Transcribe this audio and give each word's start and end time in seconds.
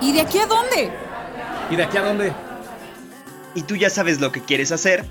¿Y 0.00 0.12
de 0.12 0.20
aquí 0.22 0.38
a 0.38 0.46
dónde? 0.46 0.90
¿Y 1.70 1.76
de 1.76 1.82
aquí 1.82 1.96
a 1.98 2.02
dónde? 2.02 2.32
¿Y 3.54 3.62
tú 3.62 3.76
ya 3.76 3.90
sabes 3.90 4.20
lo 4.20 4.32
que 4.32 4.42
quieres 4.42 4.72
hacer? 4.72 5.04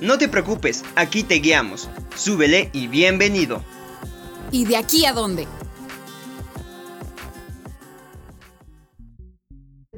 No 0.00 0.18
te 0.18 0.28
preocupes, 0.28 0.84
aquí 0.96 1.22
te 1.22 1.36
guiamos. 1.36 1.88
Súbele 2.14 2.68
y 2.72 2.88
bienvenido. 2.88 3.62
¿Y 4.50 4.66
de 4.66 4.76
aquí 4.76 5.06
a 5.06 5.12
dónde? 5.12 5.46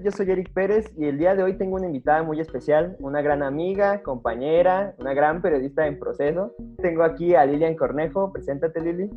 Yo 0.06 0.12
soy 0.12 0.30
Eric 0.30 0.52
Pérez 0.52 0.92
y 0.96 1.06
el 1.06 1.18
día 1.18 1.34
de 1.34 1.42
hoy 1.42 1.58
tengo 1.58 1.74
una 1.74 1.88
invitada 1.88 2.22
muy 2.22 2.40
especial, 2.40 2.96
una 3.00 3.22
gran 3.22 3.42
amiga, 3.42 4.04
compañera, 4.04 4.94
una 4.98 5.12
gran 5.14 5.42
periodista 5.42 5.84
en 5.84 5.98
proceso. 5.98 6.54
Tengo 6.80 7.02
aquí 7.02 7.34
a 7.34 7.44
Lilian 7.44 7.74
Cornejo. 7.74 8.32
Preséntate, 8.32 8.80
Lili. 8.80 9.10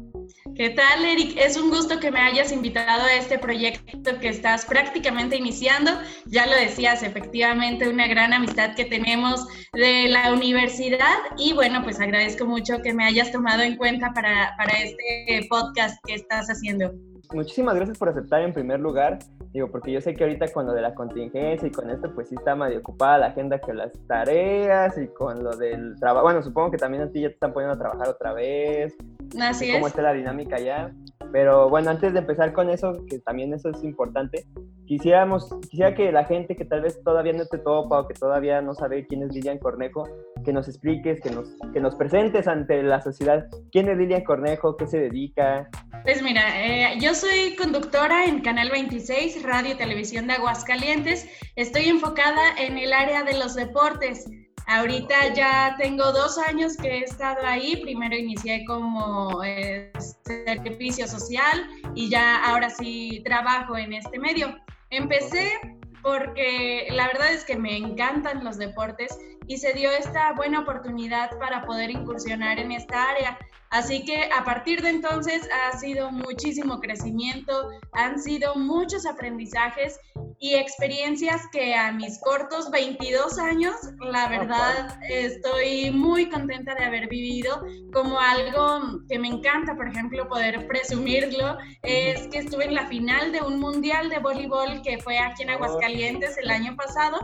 ¿Qué 0.56 0.72
tal, 0.72 1.06
Eric? 1.06 1.38
Es 1.38 1.58
un 1.58 1.70
gusto 1.70 2.00
que 2.00 2.10
me 2.10 2.20
hayas 2.20 2.52
invitado 2.52 3.04
a 3.04 3.14
este 3.14 3.38
proyecto 3.38 4.18
que 4.20 4.30
estás 4.30 4.66
prácticamente 4.66 5.36
iniciando. 5.36 5.92
Ya 6.26 6.48
lo 6.48 6.56
decías, 6.56 7.04
efectivamente, 7.04 7.88
una 7.88 8.08
gran 8.08 8.34
amistad 8.34 8.74
que 8.76 8.86
tenemos 8.86 9.48
de 9.74 10.08
la 10.08 10.34
universidad 10.34 11.20
y 11.38 11.54
bueno, 11.54 11.84
pues 11.84 12.00
agradezco 12.00 12.48
mucho 12.48 12.82
que 12.82 12.96
me 12.96 13.06
hayas 13.06 13.32
tomado 13.32 13.62
en 13.62 13.78
cuenta 13.78 14.12
para, 14.16 14.56
para 14.58 14.74
este 14.80 15.46
podcast 15.52 16.04
que 16.08 16.16
estás 16.16 16.48
haciendo 16.48 16.92
muchísimas 17.34 17.76
gracias 17.76 17.98
por 17.98 18.10
aceptar 18.10 18.42
en 18.42 18.54
primer 18.54 18.80
lugar. 18.80 19.20
Digo, 19.52 19.68
porque 19.72 19.92
yo 19.92 20.00
sé 20.00 20.14
que 20.14 20.24
ahorita 20.24 20.48
con 20.54 20.68
lo 20.68 20.74
de 20.74 20.82
la 20.82 20.94
contingencia 20.94 21.68
y 21.68 21.72
con 21.72 21.90
esto, 21.90 22.14
pues 22.14 22.30
sí 22.30 22.36
está 22.36 22.56
medio 22.56 22.80
ocupada 22.80 23.18
la 23.18 23.26
agenda 23.28 23.60
con 23.60 23.78
las 23.78 23.92
tareas 24.08 24.96
y 24.98 25.08
con 25.08 25.44
lo 25.44 25.56
del 25.56 25.96
trabajo. 26.00 26.24
Bueno, 26.24 26.44
supongo 26.44 26.72
que 26.72 26.78
también 26.78 27.04
a 27.04 27.12
ti 27.12 27.22
ya 27.22 27.30
te 27.30 27.34
están 27.34 27.54
poniendo 27.54 27.74
a 27.74 27.80
trabajar 27.80 28.10
otra 28.10 28.34
vez. 28.34 28.96
Así 29.42 29.70
es. 29.70 29.76
¿Cómo 29.76 29.88
está 29.88 30.04
la 30.04 30.14
dinámica 30.14 30.60
ya? 30.60 30.94
Pero 31.32 31.70
bueno, 31.70 31.90
antes 31.90 32.14
de 32.14 32.20
empezar 32.20 32.54
con 32.54 32.70
eso, 32.70 33.06
que 33.08 33.20
también 33.20 33.54
eso 33.54 33.70
es 33.70 33.84
importante, 33.84 34.46
quisiéramos, 34.86 35.54
quisiera 35.70 35.94
que 35.94 36.12
la 36.12 36.26
gente 36.26 36.56
que 36.56 36.66
tal 36.66 36.82
vez 36.82 37.02
todavía 37.04 37.34
no 37.34 37.46
te 37.46 37.60
topa 37.60 38.02
o 38.02 38.08
que 38.08 38.16
todavía 38.16 38.62
no 38.62 38.74
sabe 38.74 39.06
quién 39.06 39.24
es 39.24 39.34
Lilian 39.34 39.60
Cornejo, 39.60 40.08
que 40.44 40.54
nos 40.54 40.68
expliques, 40.68 41.22
que 41.22 41.30
nos, 41.30 41.50
que 41.74 41.80
nos 41.80 41.96
presentes 41.96 42.48
ante 42.48 42.82
la 42.84 43.02
sociedad 43.02 43.46
quién 43.72 43.90
es 43.90 43.98
Lilian 43.98 44.24
Cornejo, 44.24 44.78
qué 44.78 44.88
se 44.88 45.00
dedica. 45.00 45.70
Pues 46.04 46.22
mira, 46.22 46.66
eh, 46.66 46.98
yo 47.00 47.14
soy 47.14 47.56
conductora 47.56 48.26
en 48.26 48.42
Canal 48.42 48.70
26, 48.72 49.44
Radio 49.44 49.74
y 49.74 49.78
Televisión 49.78 50.28
de 50.28 50.34
Aguascalientes. 50.34 51.28
Estoy 51.56 51.90
enfocada 51.90 52.56
en 52.58 52.78
el 52.78 52.94
área 52.94 53.24
de 53.24 53.38
los 53.38 53.56
deportes. 53.56 54.26
Ahorita 54.68 55.34
ya 55.34 55.76
tengo 55.80 56.12
dos 56.12 56.38
años 56.38 56.78
que 56.78 57.00
he 57.00 57.04
estado 57.04 57.40
ahí. 57.44 57.78
Primero 57.82 58.16
inicié 58.16 58.64
como 58.66 59.44
eh, 59.44 59.92
servicio 60.26 61.08
social 61.08 61.68
y 61.96 62.10
ya 62.10 62.44
ahora 62.46 62.70
sí 62.70 63.22
trabajo 63.26 63.78
en 63.78 63.94
este 63.94 64.20
medio. 64.20 64.56
Empecé 64.92 65.79
porque 66.02 66.88
la 66.92 67.08
verdad 67.08 67.34
es 67.34 67.44
que 67.44 67.58
me 67.58 67.78
encantan 67.78 68.44
los 68.44 68.58
deportes 68.58 69.18
y 69.48 69.58
se 69.58 69.74
dio 69.74 69.92
esta 69.92 70.32
buena 70.34 70.60
oportunidad 70.60 71.38
para 71.40 71.66
poder 71.66 71.90
incursionar 71.90 72.60
en 72.60 72.72
esta 72.72 73.10
área. 73.10 73.38
Así 73.72 74.04
que 74.04 74.30
a 74.36 74.44
partir 74.44 74.82
de 74.82 74.90
entonces 74.90 75.48
ha 75.52 75.78
sido 75.78 76.12
muchísimo 76.12 76.80
crecimiento, 76.80 77.70
han 77.92 78.20
sido 78.20 78.56
muchos 78.56 79.06
aprendizajes 79.06 80.00
y 80.40 80.56
experiencias 80.56 81.44
que 81.52 81.76
a 81.76 81.92
mis 81.92 82.20
cortos 82.22 82.72
22 82.72 83.38
años, 83.38 83.76
la 84.00 84.28
verdad, 84.30 84.98
estoy 85.10 85.92
muy 85.92 86.30
contenta 86.30 86.74
de 86.76 86.86
haber 86.86 87.10
vivido 87.10 87.62
como 87.92 88.20
algo 88.20 89.02
que 89.10 89.20
me 89.20 89.28
encanta, 89.28 89.76
por 89.76 89.90
ejemplo, 89.90 90.28
poder 90.30 90.66
presumirlo, 90.66 91.58
es 91.84 92.28
que 92.30 92.40
estuve 92.40 92.66
en 92.66 92.76
la 92.76 92.88
final 92.88 93.34
de 93.34 93.42
un 93.42 93.60
mundial 93.60 94.10
de 94.10 94.20
voleibol 94.20 94.82
que 94.82 94.98
fue 95.00 95.20
aquí 95.20 95.44
en 95.44 95.52
Aguascalientes 95.52 96.38
el 96.38 96.50
año 96.50 96.76
pasado 96.76 97.20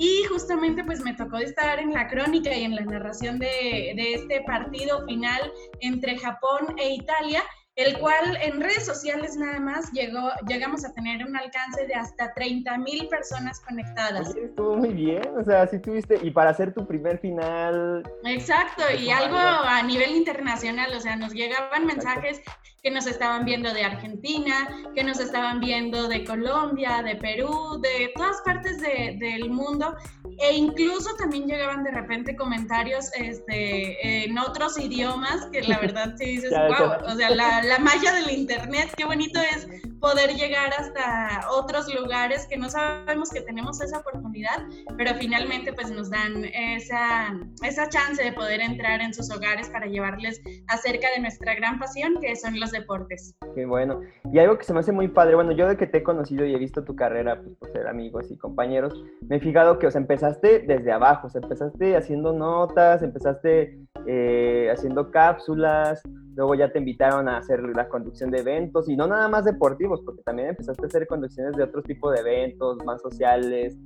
y 0.00 0.24
justamente 0.24 0.82
pues 0.82 1.02
me 1.02 1.12
tocó 1.12 1.36
estar 1.36 1.78
en 1.78 1.92
la 1.92 2.08
crónica 2.08 2.56
y 2.56 2.64
en 2.64 2.74
la 2.74 2.80
narración 2.80 3.38
de, 3.38 3.92
de 3.94 4.14
este 4.14 4.40
partido 4.40 5.04
final 5.04 5.52
entre 5.80 6.18
Japón 6.18 6.74
e 6.78 6.94
Italia 6.94 7.42
el 7.76 7.98
cual 7.98 8.36
en 8.42 8.60
redes 8.60 8.84
sociales 8.84 9.36
nada 9.36 9.58
más 9.60 9.90
llegó, 9.92 10.30
llegamos 10.46 10.84
a 10.84 10.92
tener 10.92 11.24
un 11.24 11.36
alcance 11.36 11.86
de 11.86 11.94
hasta 11.94 12.32
30 12.34 12.78
mil 12.78 13.08
personas 13.08 13.60
conectadas. 13.60 14.34
estuvo 14.36 14.76
muy 14.76 14.92
bien, 14.92 15.22
o 15.38 15.44
sea, 15.44 15.66
sí 15.66 15.78
tuviste, 15.78 16.18
y 16.22 16.30
para 16.30 16.50
hacer 16.50 16.74
tu 16.74 16.86
primer 16.86 17.18
final. 17.18 18.02
Exacto, 18.24 18.82
y 18.98 19.10
algo 19.10 19.38
a 19.38 19.82
nivel 19.82 20.10
internacional, 20.10 20.92
o 20.94 21.00
sea, 21.00 21.16
nos 21.16 21.32
llegaban 21.32 21.86
mensajes 21.86 22.42
que 22.82 22.90
nos 22.90 23.06
estaban 23.06 23.44
viendo 23.44 23.72
de 23.72 23.84
Argentina, 23.84 24.68
que 24.94 25.04
nos 25.04 25.20
estaban 25.20 25.60
viendo 25.60 26.08
de 26.08 26.24
Colombia, 26.24 27.02
de 27.02 27.16
Perú, 27.16 27.78
de 27.82 28.10
todas 28.14 28.40
partes 28.42 28.80
del 28.80 29.50
mundo, 29.50 29.94
e 30.38 30.54
incluso 30.56 31.14
también 31.16 31.46
llegaban 31.46 31.84
de 31.84 31.90
repente 31.90 32.34
comentarios 32.36 33.10
este, 33.14 34.24
en 34.24 34.38
otros 34.38 34.78
idiomas, 34.78 35.46
que 35.52 35.62
la 35.62 35.78
verdad 35.78 36.14
sí 36.16 36.24
dices, 36.36 36.50
wow, 36.50 37.12
o 37.12 37.16
sea, 37.16 37.30
la, 37.30 37.62
la 37.62 37.78
magia 37.78 38.12
del 38.12 38.30
Internet, 38.30 38.90
qué 38.96 39.04
bonito 39.04 39.38
es 39.40 39.68
poder 40.00 40.34
llegar 40.34 40.72
hasta 40.72 41.46
otros 41.50 41.92
lugares 41.94 42.46
que 42.46 42.56
no 42.56 42.70
sabemos 42.70 43.30
que 43.30 43.42
tenemos 43.42 43.80
esa 43.80 43.98
oportunidad, 43.98 44.64
pero 44.96 45.14
finalmente 45.16 45.72
pues 45.72 45.90
nos 45.90 46.10
dan 46.10 46.44
esa, 46.54 47.38
esa 47.62 47.88
chance 47.88 48.22
de 48.22 48.32
poder 48.32 48.60
entrar 48.60 49.02
en 49.02 49.12
sus 49.12 49.30
hogares 49.30 49.68
para 49.68 49.86
llevarles 49.86 50.40
acerca 50.68 51.08
de 51.14 51.20
nuestra 51.20 51.54
gran 51.54 51.78
pasión 51.78 52.14
que 52.20 52.34
son 52.34 52.58
los 52.58 52.69
deportes. 52.72 53.36
Qué 53.54 53.66
bueno. 53.66 54.00
Y 54.32 54.38
algo 54.38 54.58
que 54.58 54.64
se 54.64 54.72
me 54.72 54.80
hace 54.80 54.92
muy 54.92 55.08
padre, 55.08 55.34
bueno, 55.34 55.52
yo 55.52 55.68
de 55.68 55.76
que 55.76 55.86
te 55.86 55.98
he 55.98 56.02
conocido 56.02 56.44
y 56.44 56.54
he 56.54 56.58
visto 56.58 56.84
tu 56.84 56.94
carrera 56.96 57.40
pues, 57.42 57.56
por 57.56 57.70
ser 57.72 57.86
amigos 57.86 58.30
y 58.30 58.36
compañeros, 58.36 59.04
me 59.28 59.36
he 59.36 59.40
fijado 59.40 59.78
que, 59.78 59.86
o 59.86 59.90
sea, 59.90 60.00
empezaste 60.00 60.60
desde 60.60 60.92
abajo, 60.92 61.26
o 61.26 61.30
sea, 61.30 61.40
empezaste 61.42 61.96
haciendo 61.96 62.32
notas, 62.32 63.02
empezaste 63.02 63.78
eh, 64.06 64.68
haciendo 64.72 65.10
cápsulas, 65.10 66.02
luego 66.34 66.54
ya 66.54 66.72
te 66.72 66.78
invitaron 66.78 67.28
a 67.28 67.38
hacer 67.38 67.60
la 67.74 67.88
conducción 67.88 68.30
de 68.30 68.40
eventos 68.40 68.88
y 68.88 68.96
no 68.96 69.06
nada 69.06 69.28
más 69.28 69.44
deportivos, 69.44 70.00
porque 70.04 70.22
también 70.22 70.48
empezaste 70.48 70.84
a 70.84 70.86
hacer 70.86 71.06
conducciones 71.06 71.56
de 71.56 71.64
otro 71.64 71.82
tipo 71.82 72.10
de 72.10 72.20
eventos, 72.20 72.84
más 72.84 73.02
sociales, 73.02 73.76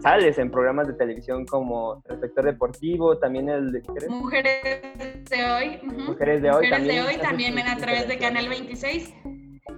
sales 0.00 0.38
en 0.38 0.50
programas 0.50 0.88
de 0.88 0.94
televisión 0.94 1.44
como 1.46 2.02
Reflector 2.06 2.44
Deportivo, 2.44 3.18
también 3.18 3.48
el 3.48 3.72
de... 3.72 3.82
Mujeres 4.08 5.24
de 5.30 5.44
hoy. 5.44 5.80
Mujeres 6.06 6.42
de 6.42 6.50
hoy 6.50 6.54
Mujeres 6.56 6.70
también. 6.70 7.04
de 7.04 7.08
hoy 7.08 7.18
también 7.18 7.58
a 7.58 7.76
través 7.76 8.08
de 8.08 8.18
Canal 8.18 8.48
26. 8.48 9.14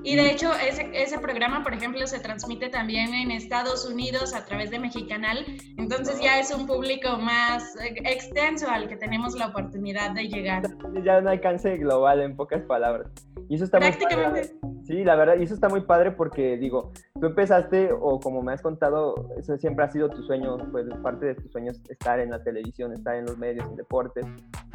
Y 0.03 0.17
de 0.17 0.31
hecho, 0.31 0.51
ese, 0.55 0.91
ese 0.95 1.19
programa, 1.19 1.63
por 1.63 1.75
ejemplo, 1.75 2.07
se 2.07 2.19
transmite 2.19 2.69
también 2.69 3.15
en 3.15 3.31
Estados 3.31 3.85
Unidos 3.87 4.35
a 4.35 4.45
través 4.45 4.71
de 4.71 4.79
Mexicanal. 4.79 5.45
Entonces 5.77 6.21
ya 6.21 6.39
es 6.39 6.55
un 6.55 6.67
público 6.67 7.19
más 7.19 7.77
extenso 7.81 8.69
al 8.69 8.89
que 8.89 8.97
tenemos 8.97 9.35
la 9.35 9.49
oportunidad 9.49 10.13
de 10.13 10.29
llegar. 10.29 10.63
Ya 11.05 11.19
un 11.19 11.29
alcance 11.29 11.77
global, 11.77 12.23
en 12.23 12.35
pocas 12.37 12.63
palabras. 12.63 13.09
Y 13.49 13.57
eso 13.57 13.65
está 13.65 13.79
Prácticamente. 13.79 14.55
Sí, 14.85 15.03
la 15.03 15.17
verdad, 15.17 15.37
y 15.39 15.45
eso 15.45 15.55
está 15.55 15.71
muy 15.71 15.81
padre 15.81 16.11
porque, 16.11 16.59
digo, 16.59 16.93
tú 17.19 17.27
empezaste, 17.27 17.91
o 17.91 18.21
como 18.21 18.43
me 18.43 18.53
has 18.53 18.61
contado, 18.61 19.31
eso 19.39 19.57
siempre 19.57 19.83
ha 19.87 19.91
sido 19.91 20.11
tu 20.11 20.23
sueño, 20.23 20.59
pues 20.71 20.87
parte 21.03 21.25
de 21.25 21.35
tus 21.37 21.51
sueños 21.51 21.81
estar 21.89 22.21
en 22.21 22.31
la 22.31 22.43
televisión, 22.43 22.93
estar 22.93 23.15
en 23.15 23.25
los 23.25 23.39
medios, 23.39 23.67
en 23.67 23.77
deportes. 23.77 24.27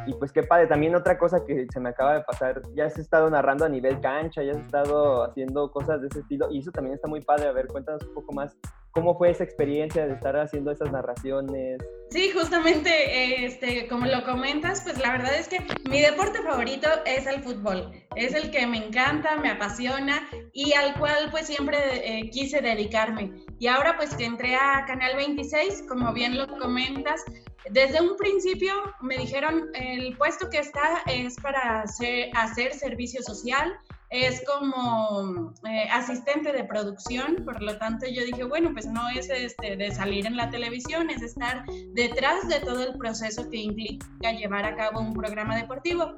Y 0.08 0.14
pues 0.14 0.32
qué 0.32 0.42
padre, 0.42 0.66
también 0.66 0.96
otra 0.96 1.16
cosa 1.16 1.44
que 1.44 1.66
se 1.72 1.78
me 1.78 1.90
acaba 1.90 2.14
de 2.14 2.22
pasar, 2.22 2.60
ya 2.74 2.86
has 2.86 2.98
estado 2.98 3.30
narrando 3.30 3.64
a 3.64 3.68
nivel 3.68 4.00
cancha, 4.00 4.42
ya 4.42 4.52
has 4.52 4.58
estado 4.58 5.22
haciendo 5.22 5.70
cosas 5.70 6.00
de 6.00 6.08
ese 6.08 6.20
estilo, 6.20 6.50
y 6.50 6.58
eso 6.58 6.72
también 6.72 6.94
está 6.94 7.08
muy 7.08 7.20
padre. 7.20 7.46
A 7.46 7.52
ver, 7.52 7.68
cuéntanos 7.68 8.02
un 8.02 8.14
poco 8.14 8.32
más 8.32 8.56
¿Cómo 8.92 9.16
fue 9.16 9.30
esa 9.30 9.44
experiencia 9.44 10.04
de 10.04 10.14
estar 10.14 10.36
haciendo 10.36 10.72
esas 10.72 10.90
narraciones? 10.90 11.78
Sí, 12.10 12.30
justamente, 12.32 13.44
este, 13.44 13.86
como 13.86 14.06
lo 14.06 14.24
comentas, 14.24 14.82
pues 14.82 14.98
la 14.98 15.12
verdad 15.12 15.32
es 15.38 15.46
que 15.46 15.60
mi 15.88 16.00
deporte 16.00 16.42
favorito 16.42 16.88
es 17.06 17.24
el 17.28 17.40
fútbol. 17.40 17.92
Es 18.16 18.34
el 18.34 18.50
que 18.50 18.66
me 18.66 18.78
encanta, 18.78 19.36
me 19.36 19.50
apasiona 19.50 20.28
y 20.52 20.72
al 20.72 20.98
cual 20.98 21.28
pues 21.30 21.46
siempre 21.46 21.78
eh, 22.02 22.30
quise 22.30 22.60
dedicarme. 22.60 23.32
Y 23.60 23.68
ahora 23.68 23.96
pues 23.96 24.12
que 24.16 24.24
entré 24.24 24.56
a 24.56 24.84
Canal 24.88 25.14
26, 25.14 25.84
como 25.88 26.12
bien 26.12 26.36
lo 26.36 26.48
comentas, 26.58 27.24
desde 27.70 28.00
un 28.00 28.16
principio 28.16 28.72
me 29.02 29.16
dijeron 29.18 29.70
el 29.74 30.16
puesto 30.16 30.50
que 30.50 30.58
está 30.58 31.02
es 31.06 31.36
para 31.36 31.82
hacer, 31.82 32.30
hacer 32.34 32.74
servicio 32.74 33.22
social 33.22 33.72
es 34.10 34.42
como 34.44 35.52
eh, 35.64 35.88
asistente 35.90 36.52
de 36.52 36.64
producción, 36.64 37.44
por 37.44 37.62
lo 37.62 37.78
tanto 37.78 38.06
yo 38.06 38.24
dije, 38.24 38.42
bueno, 38.42 38.70
pues 38.72 38.86
no 38.86 39.08
es 39.08 39.30
este, 39.30 39.76
de 39.76 39.92
salir 39.92 40.26
en 40.26 40.36
la 40.36 40.50
televisión, 40.50 41.10
es 41.10 41.22
estar 41.22 41.64
detrás 41.94 42.48
de 42.48 42.58
todo 42.60 42.82
el 42.82 42.98
proceso 42.98 43.48
que 43.48 43.58
implica 43.58 44.32
llevar 44.32 44.64
a 44.64 44.74
cabo 44.74 45.00
un 45.00 45.14
programa 45.14 45.56
deportivo. 45.56 46.12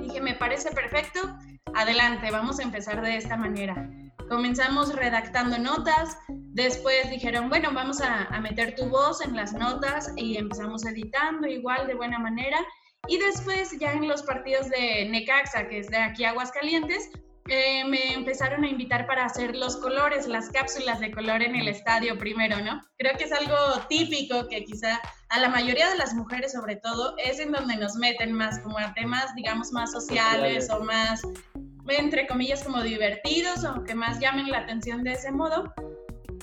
Dije, 0.00 0.20
me 0.20 0.34
parece 0.34 0.70
perfecto, 0.70 1.20
adelante, 1.74 2.30
vamos 2.30 2.60
a 2.60 2.62
empezar 2.62 3.02
de 3.02 3.16
esta 3.16 3.36
manera. 3.36 3.90
Comenzamos 4.28 4.94
redactando 4.94 5.58
notas, 5.58 6.16
después 6.28 7.10
dijeron, 7.10 7.48
bueno, 7.48 7.70
vamos 7.74 8.00
a, 8.00 8.26
a 8.26 8.40
meter 8.40 8.76
tu 8.76 8.86
voz 8.86 9.20
en 9.22 9.34
las 9.34 9.52
notas 9.52 10.12
y 10.16 10.36
empezamos 10.36 10.86
editando 10.86 11.48
igual 11.48 11.88
de 11.88 11.94
buena 11.94 12.20
manera. 12.20 12.58
Y 13.08 13.18
después 13.18 13.78
ya 13.78 13.92
en 13.92 14.08
los 14.08 14.22
partidos 14.22 14.68
de 14.70 15.08
Necaxa, 15.10 15.68
que 15.68 15.78
es 15.78 15.88
de 15.88 15.98
aquí 15.98 16.24
Aguascalientes, 16.24 17.10
eh, 17.48 17.84
me 17.84 18.14
empezaron 18.14 18.64
a 18.64 18.68
invitar 18.68 19.06
para 19.06 19.26
hacer 19.26 19.54
los 19.54 19.76
colores, 19.76 20.26
las 20.26 20.48
cápsulas 20.48 20.98
de 21.00 21.10
color 21.10 21.42
en 21.42 21.54
el 21.54 21.68
estadio 21.68 22.18
primero, 22.18 22.58
¿no? 22.60 22.80
Creo 22.96 23.18
que 23.18 23.24
es 23.24 23.32
algo 23.32 23.56
típico 23.86 24.48
que 24.48 24.64
quizá 24.64 24.98
a 25.28 25.38
la 25.40 25.50
mayoría 25.50 25.90
de 25.90 25.98
las 25.98 26.14
mujeres 26.14 26.52
sobre 26.52 26.76
todo 26.76 27.14
es 27.18 27.40
en 27.40 27.52
donde 27.52 27.76
nos 27.76 27.96
meten 27.96 28.32
más 28.32 28.60
como 28.60 28.78
a 28.78 28.94
temas, 28.94 29.34
digamos, 29.34 29.72
más 29.72 29.92
sociales 29.92 30.70
o 30.70 30.82
más, 30.84 31.20
entre 31.88 32.26
comillas, 32.26 32.64
como 32.64 32.82
divertidos 32.82 33.62
o 33.64 33.84
que 33.84 33.94
más 33.94 34.20
llamen 34.20 34.50
la 34.50 34.60
atención 34.60 35.04
de 35.04 35.12
ese 35.12 35.30
modo. 35.30 35.74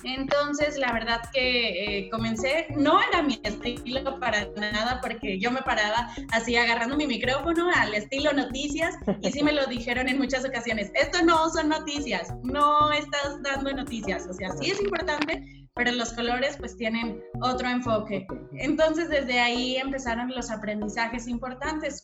Entonces, 0.03 0.77
la 0.77 0.91
verdad 0.93 1.21
que 1.33 1.99
eh, 1.99 2.09
comencé, 2.09 2.67
no 2.75 2.99
era 3.01 3.21
mi 3.21 3.39
estilo 3.43 4.19
para 4.19 4.47
nada, 4.57 4.99
porque 5.01 5.39
yo 5.39 5.51
me 5.51 5.61
paraba 5.61 6.09
así 6.31 6.55
agarrando 6.55 6.95
mi 6.97 7.07
micrófono 7.07 7.69
al 7.75 7.93
estilo 7.93 8.33
noticias 8.33 8.95
y 9.21 9.31
sí 9.31 9.43
me 9.43 9.53
lo 9.53 9.65
dijeron 9.65 10.07
en 10.07 10.17
muchas 10.17 10.45
ocasiones, 10.45 10.91
esto 10.95 11.23
no 11.23 11.49
son 11.49 11.69
noticias, 11.69 12.33
no 12.43 12.91
estás 12.91 13.41
dando 13.43 13.73
noticias, 13.73 14.27
o 14.27 14.33
sea, 14.33 14.51
sí 14.51 14.71
es 14.71 14.81
importante, 14.81 15.43
pero 15.75 15.91
los 15.91 16.13
colores 16.13 16.57
pues 16.57 16.75
tienen 16.75 17.21
otro 17.41 17.69
enfoque. 17.69 18.27
Entonces, 18.53 19.09
desde 19.09 19.39
ahí 19.39 19.77
empezaron 19.77 20.29
los 20.29 20.51
aprendizajes 20.51 21.27
importantes 21.27 22.03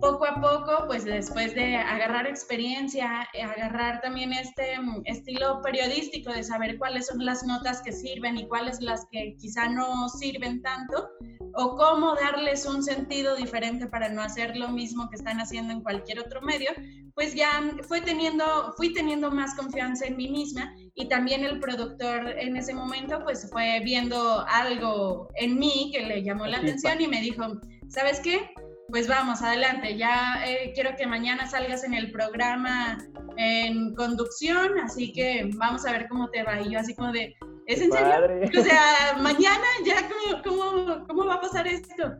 poco 0.00 0.26
a 0.26 0.40
poco, 0.40 0.86
pues 0.86 1.04
después 1.04 1.54
de 1.54 1.76
agarrar 1.76 2.26
experiencia, 2.26 3.28
eh, 3.32 3.42
agarrar 3.42 4.00
también 4.00 4.32
este 4.32 4.78
mm, 4.80 5.02
estilo 5.04 5.60
periodístico 5.62 6.32
de 6.32 6.42
saber 6.42 6.78
cuáles 6.78 7.06
son 7.06 7.24
las 7.24 7.44
notas 7.44 7.82
que 7.82 7.92
sirven 7.92 8.36
y 8.36 8.46
cuáles 8.46 8.80
las 8.80 9.06
que 9.10 9.36
quizá 9.38 9.68
no 9.68 10.08
sirven 10.08 10.62
tanto, 10.62 11.08
o 11.54 11.76
cómo 11.76 12.14
darles 12.14 12.66
un 12.66 12.82
sentido 12.82 13.36
diferente 13.36 13.86
para 13.86 14.08
no 14.08 14.22
hacer 14.22 14.56
lo 14.56 14.68
mismo 14.68 15.08
que 15.08 15.16
están 15.16 15.40
haciendo 15.40 15.72
en 15.72 15.82
cualquier 15.82 16.20
otro 16.20 16.42
medio, 16.42 16.70
pues 17.14 17.34
ya 17.34 17.62
fue 17.88 18.02
teniendo, 18.02 18.74
fui 18.76 18.92
teniendo 18.92 19.30
más 19.30 19.54
confianza 19.54 20.06
en 20.06 20.16
mí 20.16 20.28
misma 20.28 20.74
y 20.94 21.08
también 21.08 21.44
el 21.44 21.60
productor 21.60 22.28
en 22.38 22.56
ese 22.56 22.74
momento 22.74 23.20
pues 23.24 23.48
fue 23.50 23.80
viendo 23.80 24.44
algo 24.46 25.28
en 25.36 25.58
mí 25.58 25.90
que 25.94 26.04
le 26.04 26.22
llamó 26.22 26.46
la 26.46 26.58
atención 26.58 27.00
y 27.00 27.08
me 27.08 27.22
dijo, 27.22 27.44
¿sabes 27.88 28.20
qué? 28.20 28.50
Pues 28.88 29.08
vamos, 29.08 29.42
adelante. 29.42 29.96
Ya 29.96 30.42
eh, 30.46 30.72
quiero 30.74 30.96
que 30.96 31.06
mañana 31.06 31.48
salgas 31.48 31.84
en 31.84 31.94
el 31.94 32.10
programa 32.10 32.98
en 33.36 33.94
conducción, 33.94 34.78
así 34.80 35.12
que 35.12 35.50
vamos 35.56 35.84
a 35.86 35.92
ver 35.92 36.08
cómo 36.08 36.28
te 36.30 36.42
va. 36.42 36.60
Y 36.60 36.70
yo 36.70 36.78
así 36.78 36.94
como 36.94 37.12
de, 37.12 37.36
¿es 37.66 37.80
en 37.80 37.92
serio? 37.92 38.14
O 38.58 38.62
sea, 38.62 39.16
mañana 39.20 39.66
ya, 39.84 40.08
¿cómo, 40.42 41.04
cómo, 41.06 41.26
va 41.26 41.34
a 41.34 41.40
pasar 41.40 41.66
esto? 41.66 42.14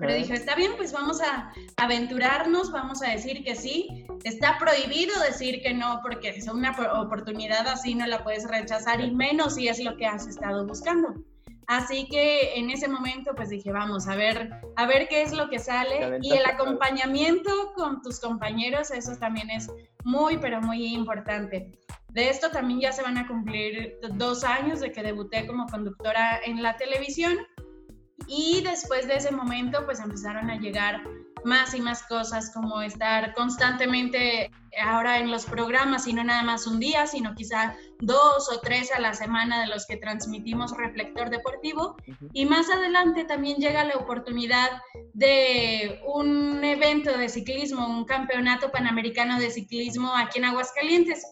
Pero 0.00 0.12
dije, 0.12 0.34
está 0.34 0.54
bien, 0.54 0.72
pues 0.76 0.92
vamos 0.92 1.22
a 1.22 1.52
aventurarnos, 1.76 2.72
vamos 2.72 3.02
a 3.02 3.10
decir 3.10 3.42
que 3.44 3.54
sí. 3.54 4.06
Está 4.24 4.58
prohibido 4.58 5.18
decir 5.22 5.62
que 5.62 5.72
no, 5.72 6.00
porque 6.02 6.30
es 6.30 6.48
una 6.48 6.76
oportunidad 7.00 7.66
así, 7.68 7.94
no 7.94 8.06
la 8.06 8.22
puedes 8.24 8.46
rechazar, 8.48 9.00
y 9.00 9.12
menos 9.12 9.54
si 9.54 9.68
es 9.68 9.78
lo 9.78 9.96
que 9.96 10.06
has 10.06 10.26
estado 10.26 10.66
buscando. 10.66 11.14
Así 11.68 12.08
que 12.08 12.58
en 12.58 12.70
ese 12.70 12.88
momento 12.88 13.34
pues 13.36 13.50
dije, 13.50 13.70
vamos 13.72 14.08
a 14.08 14.16
ver, 14.16 14.50
a 14.76 14.86
ver 14.86 15.06
qué 15.06 15.20
es 15.20 15.34
lo 15.34 15.50
que 15.50 15.58
sale 15.58 16.18
y 16.22 16.32
el 16.32 16.46
acompañamiento 16.46 17.50
con 17.76 18.00
tus 18.00 18.20
compañeros, 18.20 18.90
eso 18.90 19.14
también 19.16 19.50
es 19.50 19.70
muy, 20.02 20.38
pero 20.38 20.62
muy 20.62 20.94
importante. 20.94 21.70
De 22.08 22.30
esto 22.30 22.50
también 22.50 22.80
ya 22.80 22.92
se 22.92 23.02
van 23.02 23.18
a 23.18 23.28
cumplir 23.28 23.98
dos 24.14 24.44
años 24.44 24.80
de 24.80 24.92
que 24.92 25.02
debuté 25.02 25.46
como 25.46 25.66
conductora 25.66 26.40
en 26.42 26.62
la 26.62 26.74
televisión 26.78 27.36
y 28.26 28.62
después 28.62 29.06
de 29.06 29.16
ese 29.16 29.30
momento 29.30 29.84
pues 29.86 30.00
empezaron 30.00 30.50
a 30.50 30.58
llegar 30.58 31.02
más 31.44 31.74
y 31.74 31.80
más 31.80 32.02
cosas 32.04 32.50
como 32.52 32.80
estar 32.82 33.34
constantemente 33.34 34.50
ahora 34.80 35.18
en 35.18 35.30
los 35.30 35.46
programas 35.46 36.06
y 36.06 36.12
no 36.12 36.24
nada 36.24 36.42
más 36.42 36.66
un 36.66 36.78
día, 36.78 37.06
sino 37.06 37.34
quizá 37.34 37.74
dos 38.00 38.50
o 38.52 38.60
tres 38.60 38.92
a 38.92 39.00
la 39.00 39.14
semana 39.14 39.60
de 39.60 39.68
los 39.68 39.86
que 39.86 39.96
transmitimos 39.96 40.76
Reflector 40.76 41.30
Deportivo. 41.30 41.96
Y 42.32 42.46
más 42.46 42.68
adelante 42.70 43.24
también 43.24 43.58
llega 43.58 43.84
la 43.84 43.96
oportunidad 43.96 44.70
de 45.14 46.00
un 46.06 46.62
evento 46.64 47.16
de 47.16 47.28
ciclismo, 47.28 47.86
un 47.86 48.04
campeonato 48.04 48.70
panamericano 48.70 49.38
de 49.38 49.50
ciclismo 49.50 50.12
aquí 50.14 50.38
en 50.38 50.46
Aguascalientes. 50.46 51.24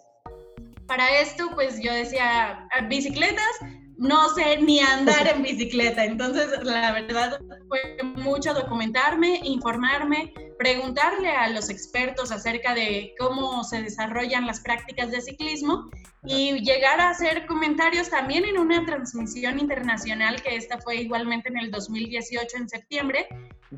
Para 0.86 1.20
esto, 1.20 1.50
pues 1.54 1.80
yo 1.82 1.92
decía, 1.92 2.68
bicicletas, 2.88 3.60
no 3.98 4.28
sé 4.34 4.58
ni 4.58 4.80
andar 4.80 5.26
en 5.28 5.42
bicicleta. 5.42 6.04
Entonces, 6.04 6.62
la 6.62 6.92
verdad 6.92 7.38
fue 7.68 7.80
mucho 8.16 8.52
documentarme, 8.52 9.40
informarme, 9.44 10.32
preguntarle 10.58 11.30
a 11.30 11.48
los 11.48 11.70
expertos 11.70 12.30
acerca 12.30 12.74
de 12.74 13.14
cómo 13.18 13.64
se 13.64 13.82
desarrollan 13.82 14.46
las 14.46 14.60
prácticas 14.60 15.10
de 15.10 15.20
ciclismo 15.20 15.90
y 16.24 16.60
llegar 16.60 17.00
a 17.00 17.10
hacer 17.10 17.46
comentarios 17.46 18.10
también 18.10 18.44
en 18.44 18.58
una 18.58 18.84
transmisión 18.84 19.58
internacional, 19.58 20.42
que 20.42 20.56
esta 20.56 20.78
fue 20.78 20.96
igualmente 20.96 21.48
en 21.48 21.58
el 21.58 21.70
2018 21.70 22.56
en 22.56 22.68
septiembre. 22.68 23.26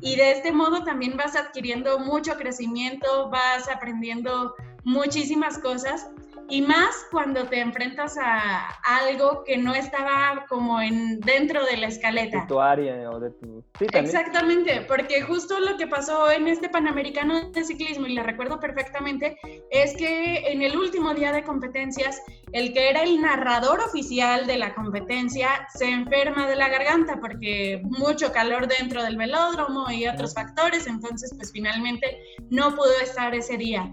Y 0.01 0.15
de 0.15 0.31
este 0.31 0.51
modo 0.51 0.83
también 0.83 1.17
vas 1.17 1.35
adquiriendo 1.35 1.99
mucho 1.99 2.35
crecimiento, 2.35 3.29
vas 3.29 3.67
aprendiendo 3.69 4.53
muchísimas 4.83 5.59
cosas 5.59 6.07
y 6.49 6.61
más 6.61 7.05
cuando 7.11 7.45
te 7.45 7.59
enfrentas 7.59 8.17
a 8.17 8.69
algo 8.83 9.43
que 9.45 9.57
no 9.57 9.73
estaba 9.73 10.45
como 10.49 10.81
en 10.81 11.19
dentro 11.19 11.65
de 11.65 11.77
la 11.77 11.87
escaleta. 11.87 12.41
De 12.41 12.47
tu 12.47 12.59
área 12.59 13.09
o 13.11 13.19
de 13.19 13.29
tu... 13.31 13.63
Sí, 13.77 13.85
Exactamente, 13.93 14.81
porque 14.87 15.21
justo 15.21 15.59
lo 15.59 15.77
que 15.77 15.87
pasó 15.87 16.31
en 16.31 16.47
este 16.47 16.69
Panamericano 16.69 17.51
de 17.51 17.63
Ciclismo, 17.63 18.07
y 18.07 18.15
lo 18.15 18.23
recuerdo 18.23 18.59
perfectamente, 18.59 19.37
es 19.69 19.95
que 19.95 20.51
en 20.51 20.61
el 20.61 20.77
último 20.77 21.13
día 21.13 21.31
de 21.31 21.43
competencias, 21.43 22.21
el 22.51 22.73
que 22.73 22.89
era 22.89 23.03
el 23.03 23.21
narrador 23.21 23.79
oficial 23.81 24.47
de 24.47 24.57
la 24.57 24.73
competencia 24.73 25.67
se 25.73 25.89
enferma 25.89 26.47
de 26.47 26.55
la 26.55 26.69
garganta 26.69 27.19
porque 27.19 27.81
mucho 27.83 28.31
calor 28.31 28.67
dentro 28.67 29.03
del 29.03 29.17
velódromo 29.17 29.89
y 29.91 30.07
otros 30.07 30.33
factores, 30.33 30.87
entonces 30.87 31.33
pues 31.35 31.51
finalmente 31.51 32.19
no 32.49 32.75
pudo 32.75 32.99
estar 33.01 33.35
ese 33.35 33.57
día. 33.57 33.91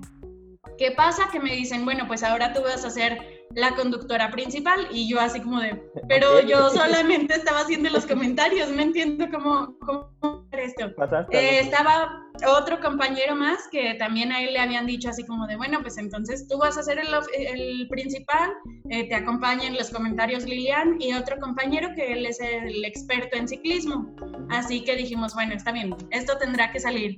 ¿Qué 0.78 0.92
pasa? 0.92 1.28
Que 1.30 1.40
me 1.40 1.54
dicen, 1.54 1.84
bueno, 1.84 2.06
pues 2.06 2.22
ahora 2.22 2.52
tú 2.52 2.62
vas 2.62 2.84
a 2.84 2.90
ser 2.90 3.18
la 3.54 3.74
conductora 3.74 4.30
principal 4.30 4.88
y 4.90 5.08
yo 5.08 5.20
así 5.20 5.40
como 5.40 5.60
de, 5.60 5.80
pero 6.08 6.40
yo 6.40 6.68
solamente 6.70 7.34
estaba 7.34 7.60
haciendo 7.60 7.88
los 7.90 8.04
comentarios, 8.04 8.68
no 8.68 8.82
entiendo 8.82 9.26
cómo, 9.30 9.78
cómo 9.78 10.46
esto. 10.52 10.86
Eh, 11.30 11.60
estaba 11.60 12.22
otro 12.48 12.80
compañero 12.80 13.34
más 13.34 13.68
que 13.70 13.94
también 13.94 14.32
a 14.32 14.42
él 14.42 14.52
le 14.52 14.58
habían 14.58 14.86
dicho 14.86 15.08
así 15.08 15.24
como 15.24 15.46
de, 15.46 15.56
bueno, 15.56 15.80
pues 15.80 15.98
entonces 15.98 16.46
tú 16.48 16.58
vas 16.58 16.76
a 16.76 16.82
ser 16.82 16.98
el, 16.98 17.88
principal, 17.88 18.50
eh, 18.90 19.08
te 19.08 19.14
acompaña 19.14 19.66
en 19.66 19.76
los 19.76 19.90
comentarios 19.90 20.44
Lilian 20.44 20.96
y 21.00 21.14
otro 21.14 21.38
compañero 21.38 21.88
que 21.94 22.12
él 22.12 22.26
es 22.26 22.40
el 22.40 22.84
experto 22.84 23.36
en 23.36 23.48
ciclismo. 23.48 24.14
Así 24.50 24.84
que 24.84 24.96
dijimos, 24.96 25.34
bueno, 25.34 25.54
está 25.54 25.72
bien, 25.72 25.94
esto 26.10 26.36
tendrá 26.38 26.70
que 26.72 26.80
salir. 26.80 27.14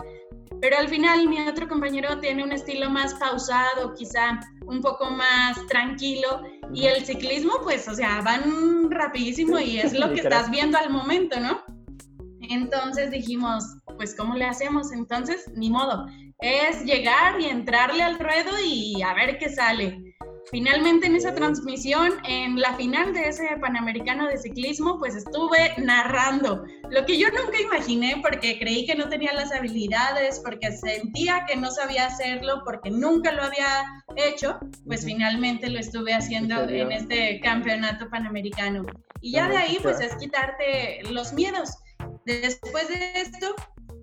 Pero 0.61 0.77
al 0.77 0.89
final 0.89 1.29
mi 1.29 1.41
otro 1.41 1.69
compañero 1.69 2.19
tiene 2.21 2.43
un 2.43 2.53
estilo 2.53 2.91
más 2.91 3.15
pausado, 3.15 3.95
quizá 3.95 4.41
un 4.67 4.81
poco 4.81 5.11
más 5.11 5.65
tranquilo 5.67 6.43
y 6.73 6.87
el 6.87 7.05
ciclismo 7.05 7.53
pues, 7.63 7.89
o 7.89 7.95
sea, 7.95 8.21
van 8.23 8.91
rapidísimo 8.91 9.59
y 9.59 9.79
es 9.79 9.93
lo 9.93 10.11
que 10.15 10.21
estás 10.21 10.51
viendo 10.51 10.79
al 10.79 10.91
momento, 10.91 11.39
¿no? 11.41 11.63
Entonces 12.41 13.11
dijimos, 13.11 13.65
pues 13.97 14.15
¿cómo 14.17 14.35
le 14.35 14.45
hacemos? 14.45 14.93
Entonces, 14.93 15.45
ni 15.55 15.71
modo, 15.71 16.07
es 16.41 16.85
llegar 16.85 17.41
y 17.41 17.47
entrarle 17.47 18.03
al 18.03 18.19
ruedo 18.19 18.51
y 18.65 19.03
a 19.03 19.15
ver 19.15 19.39
qué 19.39 19.49
sale. 19.49 20.09
Finalmente 20.51 21.07
en 21.07 21.15
esa 21.15 21.35
transmisión, 21.35 22.13
en 22.25 22.59
la 22.59 22.75
final 22.75 23.13
de 23.13 23.29
ese 23.29 23.47
Panamericano 23.61 24.27
de 24.27 24.39
Ciclismo, 24.39 24.99
pues 24.99 25.15
estuve 25.15 25.75
narrando, 25.77 26.65
lo 26.89 27.05
que 27.05 27.19
yo 27.19 27.29
nunca 27.29 27.61
imaginé 27.61 28.21
porque 28.23 28.59
creí 28.59 28.87
que 28.87 28.95
no 28.95 29.11
tenía 29.11 29.35
las 29.35 29.53
habilidades, 29.53 30.41
porque 30.43 30.73
sentía 30.73 31.45
que 31.47 31.57
no 31.57 31.71
sabía 31.71 32.07
hacerlo, 32.07 32.63
porque 32.65 32.91
nunca 32.91 33.31
lo 33.33 33.43
había 33.43 33.85
hecho, 34.17 34.59
pues 34.87 35.05
finalmente 35.05 35.69
lo 35.69 35.79
estuve 35.79 36.15
haciendo 36.15 36.63
en 36.63 36.93
este 36.93 37.41
Campeonato 37.41 38.09
Panamericano. 38.09 38.87
Y 39.21 39.33
ya 39.33 39.49
de 39.49 39.59
ahí 39.59 39.79
pues 39.83 40.01
es 40.01 40.15
quitarte 40.17 41.03
los 41.11 41.35
miedos. 41.35 41.77
Después 42.25 42.89
de 42.89 43.13
esto, 43.17 43.55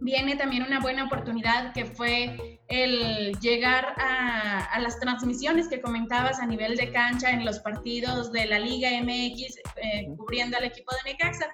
viene 0.02 0.36
también 0.36 0.64
una 0.64 0.80
buena 0.80 1.06
oportunidad 1.06 1.74
que 1.74 1.86
fue 1.86 2.60
el 2.68 3.38
llegar 3.40 3.96
a, 3.98 4.80
las 4.80 5.00
transmisiones 5.00 5.68
que 5.68 5.82
comentabas 5.82 6.40
a 6.40 6.46
nivel 6.46 6.76
de 6.76 6.92
cancha 6.92 7.32
en 7.32 7.46
los 7.46 7.60
partidos 7.60 8.32
de 8.32 8.46
la 8.46 8.60
Liga 8.60 8.90
MX 9.02 9.58
eh, 9.78 10.08
cubriendo 10.18 10.58
al 10.58 10.66
equipo 10.66 10.92
de 10.96 11.12
Necaxa. 11.12 11.50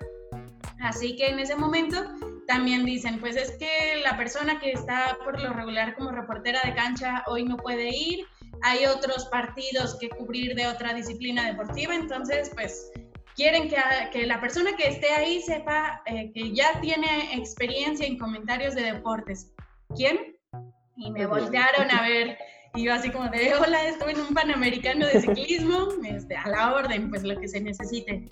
Así 0.81 1.15
que 1.15 1.27
en 1.27 1.39
ese 1.39 1.55
momento 1.55 2.03
también 2.47 2.83
dicen, 2.83 3.19
pues 3.19 3.35
es 3.35 3.51
que 3.57 4.01
la 4.03 4.17
persona 4.17 4.59
que 4.59 4.71
está 4.71 5.17
por 5.23 5.39
lo 5.39 5.53
regular 5.53 5.95
como 5.95 6.11
reportera 6.11 6.59
de 6.65 6.73
cancha 6.73 7.23
hoy 7.27 7.43
no 7.43 7.57
puede 7.57 7.89
ir, 7.95 8.25
hay 8.63 8.85
otros 8.85 9.25
partidos 9.25 9.97
que 9.99 10.09
cubrir 10.09 10.55
de 10.55 10.67
otra 10.67 10.93
disciplina 10.93 11.45
deportiva, 11.45 11.95
entonces 11.95 12.51
pues 12.53 12.91
quieren 13.35 13.69
que, 13.69 13.77
que, 14.11 14.25
la 14.25 14.39
persona 14.39 14.75
que 14.75 14.87
esté 14.87 15.11
ahí 15.11 15.41
sepa 15.41 16.01
eh, 16.05 16.31
que 16.33 16.53
ya 16.53 16.79
tiene 16.81 17.35
experiencia 17.35 18.05
en 18.05 18.17
comentarios 18.17 18.75
de 18.75 18.83
deportes. 18.83 19.51
¿Quién? 19.95 20.37
Y 20.95 21.11
me 21.11 21.25
voltearon 21.25 21.89
a 21.91 22.01
ver 22.01 22.37
Y 22.75 22.83
yo 22.83 22.93
así 22.93 23.09
como 23.09 23.29
de, 23.29 23.53
hola, 23.55 23.85
estoy 23.85 24.13
en 24.13 24.21
un 24.21 24.33
Panamericano 24.33 25.05
de 25.05 25.21
ciclismo, 25.21 25.89
este, 26.05 26.35
a 26.35 26.47
la 26.47 26.73
orden, 26.73 27.09
pues 27.09 27.23
lo 27.23 27.39
que 27.39 27.47
se 27.47 27.59
necesite. 27.59 28.27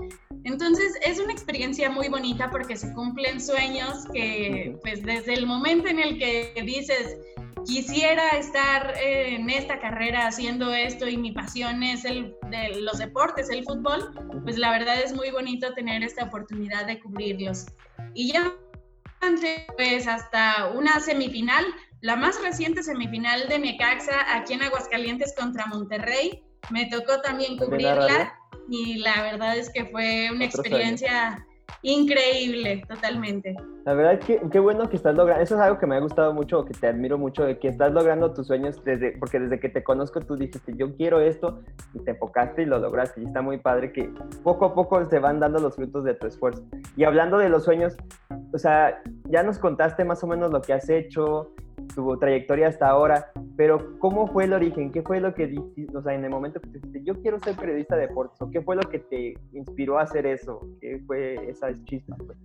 Entonces 0.45 0.97
es 1.01 1.19
una 1.19 1.33
experiencia 1.33 1.89
muy 1.89 2.07
bonita 2.07 2.49
porque 2.49 2.77
se 2.77 2.93
cumplen 2.93 3.41
sueños 3.41 4.05
que 4.13 4.77
pues 4.81 5.03
desde 5.03 5.33
el 5.33 5.45
momento 5.45 5.89
en 5.89 5.99
el 5.99 6.17
que 6.17 6.53
dices, 6.65 7.17
quisiera 7.65 8.29
estar 8.31 8.93
en 9.01 9.49
esta 9.49 9.79
carrera 9.79 10.27
haciendo 10.27 10.73
esto 10.73 11.07
y 11.07 11.17
mi 11.17 11.31
pasión 11.31 11.83
es 11.83 12.05
el 12.05 12.35
de 12.49 12.81
los 12.81 12.99
deportes, 12.99 13.49
el 13.49 13.63
fútbol, 13.63 14.11
pues 14.43 14.57
la 14.57 14.71
verdad 14.71 15.01
es 15.03 15.13
muy 15.13 15.31
bonito 15.31 15.73
tener 15.73 16.03
esta 16.03 16.25
oportunidad 16.25 16.85
de 16.85 16.99
cubrirlos. 16.99 17.65
Y 18.13 18.31
ya 18.33 18.53
pues 19.75 20.07
hasta 20.07 20.71
una 20.73 20.99
semifinal, 20.99 21.65
la 22.01 22.15
más 22.15 22.41
reciente 22.41 22.83
semifinal 22.83 23.47
de 23.49 23.59
Necaxa 23.59 24.35
aquí 24.35 24.53
en 24.53 24.63
Aguascalientes 24.63 25.35
contra 25.37 25.65
Monterrey, 25.67 26.43
me 26.69 26.85
tocó 26.85 27.21
también 27.21 27.57
cubrirla 27.57 28.33
y 28.69 28.97
la 28.99 29.21
verdad 29.21 29.57
es 29.57 29.69
que 29.71 29.85
fue 29.85 30.29
una 30.31 30.45
experiencia 30.45 31.45
increíble, 31.81 32.83
totalmente. 32.87 33.55
La 33.85 33.93
verdad 33.93 34.19
que 34.19 34.41
qué 34.51 34.59
bueno 34.59 34.89
que 34.89 34.97
estás 34.97 35.15
logrando, 35.15 35.41
eso 35.41 35.55
es 35.55 35.61
algo 35.61 35.79
que 35.79 35.87
me 35.87 35.95
ha 35.95 35.99
gustado 35.99 36.33
mucho, 36.33 36.65
que 36.65 36.73
te 36.73 36.87
admiro 36.87 37.17
mucho, 37.17 37.45
de 37.45 37.57
que 37.57 37.69
estás 37.69 37.93
logrando 37.93 38.33
tus 38.33 38.47
sueños 38.47 38.83
desde, 38.83 39.17
porque 39.17 39.39
desde 39.39 39.59
que 39.59 39.69
te 39.69 39.83
conozco 39.83 40.19
tú 40.19 40.35
dijiste, 40.35 40.73
yo 40.75 40.95
quiero 40.95 41.19
esto, 41.19 41.61
y 41.93 41.99
te 41.99 42.11
enfocaste 42.11 42.63
y 42.63 42.65
lo 42.65 42.77
lograste, 42.79 43.21
y 43.21 43.25
está 43.25 43.41
muy 43.41 43.57
padre 43.57 43.91
que 43.91 44.13
poco 44.43 44.65
a 44.65 44.75
poco 44.75 45.03
se 45.05 45.19
van 45.19 45.39
dando 45.39 45.59
los 45.59 45.75
frutos 45.75 46.03
de 46.03 46.13
tu 46.13 46.27
esfuerzo. 46.27 46.63
Y 46.95 47.05
hablando 47.05 47.37
de 47.37 47.49
los 47.49 47.63
sueños, 47.63 47.95
o 48.53 48.57
sea, 48.57 49.01
ya 49.25 49.43
nos 49.43 49.57
contaste 49.59 50.03
más 50.03 50.23
o 50.23 50.27
menos 50.27 50.51
lo 50.51 50.61
que 50.61 50.73
has 50.73 50.89
hecho, 50.89 51.53
tu 51.95 52.17
trayectoria 52.17 52.67
hasta 52.67 52.89
ahora, 52.89 53.31
pero 53.55 53.97
¿cómo 53.99 54.27
fue 54.27 54.43
el 54.43 54.53
origen? 54.53 54.91
¿Qué 54.91 55.01
fue 55.01 55.19
lo 55.19 55.33
que 55.33 55.47
dijiste, 55.47 55.97
o 55.97 56.01
sea, 56.01 56.13
en 56.13 56.25
el 56.25 56.29
momento 56.29 56.59
que 56.59 56.67
te 56.67 56.79
dijiste, 56.79 57.03
yo 57.03 57.21
quiero 57.21 57.39
ser 57.39 57.55
periodista 57.55 57.95
de 57.95 58.07
deportes, 58.07 58.41
o 58.41 58.51
qué 58.51 58.61
fue 58.61 58.75
lo 58.75 58.83
que 58.83 58.99
te 58.99 59.33
inspiró 59.53 59.99
a 59.99 60.03
hacer 60.03 60.25
eso? 60.25 60.59
¿Qué 60.81 61.01
fue 61.07 61.49
esa 61.49 61.69
chispa? 61.85 62.15
Pues? 62.17 62.37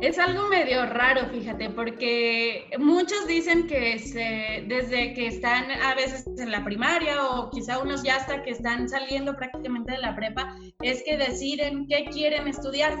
Es 0.00 0.18
algo 0.18 0.48
medio 0.48 0.86
raro, 0.86 1.28
fíjate, 1.28 1.68
porque 1.68 2.64
muchos 2.78 3.26
dicen 3.26 3.66
que 3.66 4.64
desde 4.66 5.12
que 5.12 5.26
están 5.26 5.70
a 5.70 5.94
veces 5.94 6.26
en 6.38 6.50
la 6.50 6.64
primaria 6.64 7.22
o 7.22 7.50
quizá 7.50 7.78
unos 7.78 8.02
ya 8.02 8.16
hasta 8.16 8.42
que 8.42 8.50
están 8.50 8.88
saliendo 8.88 9.36
prácticamente 9.36 9.92
de 9.92 9.98
la 9.98 10.16
prepa, 10.16 10.56
es 10.80 11.02
que 11.04 11.18
deciden 11.18 11.86
qué 11.86 12.06
quieren 12.10 12.48
estudiar. 12.48 12.96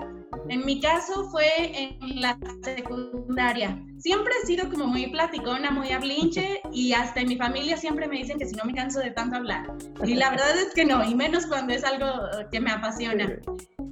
En 0.50 0.64
mi 0.66 0.78
caso 0.80 1.30
fue 1.30 1.46
en 1.74 2.20
la 2.20 2.38
secundaria. 2.62 3.82
Siempre 3.98 4.32
he 4.42 4.46
sido 4.46 4.68
como 4.68 4.86
muy 4.86 5.06
platicona, 5.06 5.70
muy 5.70 5.92
hablinche 5.92 6.60
y 6.70 6.92
hasta 6.92 7.20
en 7.20 7.28
mi 7.28 7.36
familia 7.36 7.78
siempre 7.78 8.08
me 8.08 8.18
dicen 8.18 8.38
que 8.38 8.46
si 8.46 8.54
no 8.56 8.64
me 8.64 8.74
canso 8.74 9.00
de 9.00 9.10
tanto 9.10 9.36
hablar. 9.36 9.72
Y 10.04 10.14
la 10.14 10.30
verdad 10.30 10.54
es 10.58 10.74
que 10.74 10.84
no, 10.84 11.02
y 11.02 11.14
menos 11.14 11.46
cuando 11.46 11.72
es 11.72 11.82
algo 11.82 12.06
que 12.52 12.60
me 12.60 12.70
apasiona. 12.70 13.40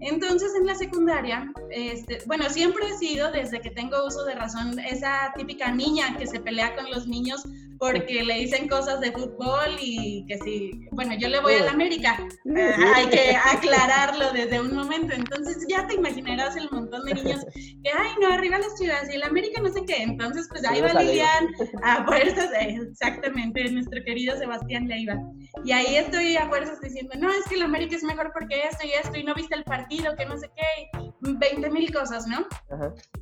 Entonces 0.01 0.53
en 0.59 0.67
la 0.67 0.75
secundaria, 0.75 1.53
este, 1.71 2.19
bueno, 2.27 2.49
siempre 2.51 2.89
he 2.89 2.97
sido, 2.99 3.31
desde 3.33 3.61
que 3.61 3.71
tengo 3.71 4.07
uso 4.07 4.25
de 4.25 4.35
razón, 4.35 4.79
esa 4.79 5.33
típica 5.37 5.73
niña 5.73 6.17
que 6.17 6.27
se 6.27 6.41
pelea 6.41 6.75
con 6.77 6.91
los 6.91 7.07
niños 7.07 7.43
porque 7.79 8.25
le 8.25 8.35
dicen 8.35 8.69
cosas 8.69 9.01
de 9.01 9.13
fútbol 9.13 9.77
y 9.81 10.25
que 10.27 10.39
si, 10.39 10.89
bueno, 10.93 11.15
yo 11.19 11.29
le 11.29 11.41
voy 11.41 11.55
a 11.55 11.65
la 11.65 11.71
América, 11.71 12.19
eh, 12.45 12.75
hay 12.95 13.07
que 13.09 13.37
aclararlo 13.37 14.33
desde 14.33 14.61
un 14.61 14.75
momento, 14.75 15.15
entonces 15.15 15.65
ya 15.69 15.87
te 15.87 15.95
imaginarás 15.95 16.57
el 16.57 16.69
montón 16.71 17.05
de 17.05 17.15
niños 17.15 17.45
que, 17.55 17.91
ay, 17.97 18.11
no, 18.21 18.33
arriba 18.33 18.59
las 18.59 18.79
chivas 18.79 19.09
y 19.11 19.15
el 19.15 19.23
América 19.23 19.61
no 19.63 19.73
sé 19.73 19.85
qué, 19.87 20.03
entonces 20.03 20.47
pues 20.51 20.65
ahí 20.65 20.81
va 20.81 20.93
Lilian 20.95 21.49
a 21.83 22.05
fuerzas, 22.05 22.51
exactamente, 22.61 23.71
nuestro 23.71 24.03
querido 24.05 24.37
Sebastián 24.37 24.89
Leiva, 24.89 25.17
y 25.65 25.73
ahí 25.73 25.97
estoy 25.97 26.37
a 26.37 26.49
fuerzas 26.49 26.81
diciendo, 26.81 27.15
no, 27.19 27.31
es 27.31 27.45
que 27.49 27.57
el 27.57 27.63
América 27.63 27.97
es 27.97 28.03
mejor 28.03 28.33
porque 28.33 28.63
esto 28.71 28.87
y 28.87 28.91
esto, 28.91 29.17
y 29.17 29.25
no 29.25 29.35
viste 29.35 29.55
el 29.55 29.65
partido, 29.65 30.15
que 30.17 30.27
no 30.27 30.37
sé 30.37 30.51
qué, 30.57 31.09
20 31.21 31.71
mil 31.71 31.93
cosas, 31.93 32.27
¿no? 32.27 32.47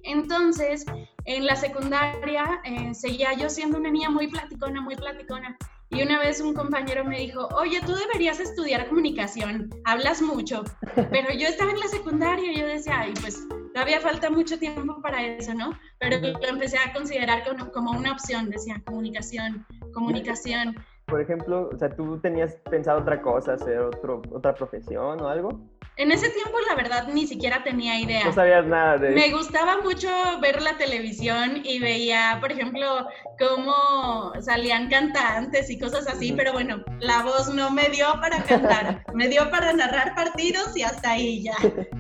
Entonces, 0.03 0.85
en 1.27 1.45
la 1.45 1.57
secundaria 1.57 2.61
eh, 2.65 2.95
seguía 2.95 3.33
yo 3.35 3.51
siendo 3.51 3.79
una 3.79 3.91
niña 3.91 4.11
muy 4.11 4.29
platicona, 4.29 4.81
muy 4.81 4.97
platicona. 4.97 5.57
Y 5.91 6.03
una 6.03 6.19
vez 6.19 6.41
un 6.41 6.55
compañero 6.55 7.05
me 7.05 7.19
dijo, 7.19 7.49
oye, 7.55 7.81
tú 7.87 7.95
deberías 7.95 8.41
estudiar 8.41 8.89
comunicación, 8.89 9.71
hablas 9.85 10.21
mucho. 10.21 10.65
Pero 10.95 11.33
yo 11.33 11.47
estaba 11.47 11.71
en 11.71 11.81
la 11.81 11.89
secundaria 11.89 12.53
y 12.53 12.59
yo 12.59 12.67
decía, 12.67 13.01
ay, 13.01 13.15
pues 13.21 13.47
todavía 13.73 14.01
falta 14.01 14.31
mucho 14.31 14.59
tiempo 14.59 15.01
para 15.03 15.23
eso, 15.23 15.55
¿no? 15.55 15.79
Pero 15.99 16.19
lo 16.19 16.49
empecé 16.49 16.79
a 16.79 16.93
considerar 16.93 17.45
como, 17.47 17.71
como 17.71 17.91
una 17.93 18.13
opción, 18.13 18.51
decía, 18.51 18.83
comunicación, 18.85 19.67
comunicación. 19.93 20.77
Por 21.07 21.21
ejemplo, 21.21 21.71
o 21.73 21.79
sea, 21.79 21.89
¿tú 21.89 22.19
tenías 22.21 22.57
pensado 22.69 23.01
otra 23.01 23.23
cosa, 23.23 23.53
hacer 23.53 23.79
otro, 23.79 24.23
otra 24.33 24.55
profesión 24.55 25.21
o 25.21 25.29
algo? 25.29 25.61
En 25.97 26.11
ese 26.11 26.29
tiempo, 26.31 26.59
la 26.69 26.75
verdad, 26.75 27.07
ni 27.09 27.29
siquiera 27.29 27.63
tenía 27.63 27.99
idea. 28.01 28.25
No 28.25 28.33
sabías 28.33 28.67
nada 28.67 28.99
de 28.99 29.11
Me 29.11 29.31
gustaba 29.31 29.79
mucho 29.83 30.09
ver 30.43 30.61
la 30.61 30.77
televisión 30.77 31.63
y 31.65 31.79
veía, 31.79 32.39
por 32.41 32.51
ejemplo, 32.51 33.07
cómo 33.39 34.33
salían 34.41 34.91
cantantes 34.91 35.71
y 35.71 35.79
cosas 35.79 36.09
así, 36.09 36.33
pero 36.33 36.53
bueno, 36.53 36.85
la 36.99 37.23
voz 37.23 37.55
no 37.55 37.71
me 37.71 37.89
dio 37.89 38.07
para 38.21 38.43
cantar, 38.43 39.05
me 39.15 39.29
dio 39.29 39.49
para 39.49 39.73
narrar 39.73 40.15
partidos 40.17 40.77
y 40.77 40.83
hasta 40.83 41.13
ahí 41.13 41.45
ya. 41.45 41.57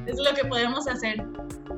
Es 0.06 0.18
lo 0.18 0.34
que 0.34 0.44
podemos 0.44 0.88
hacer. 0.88 1.24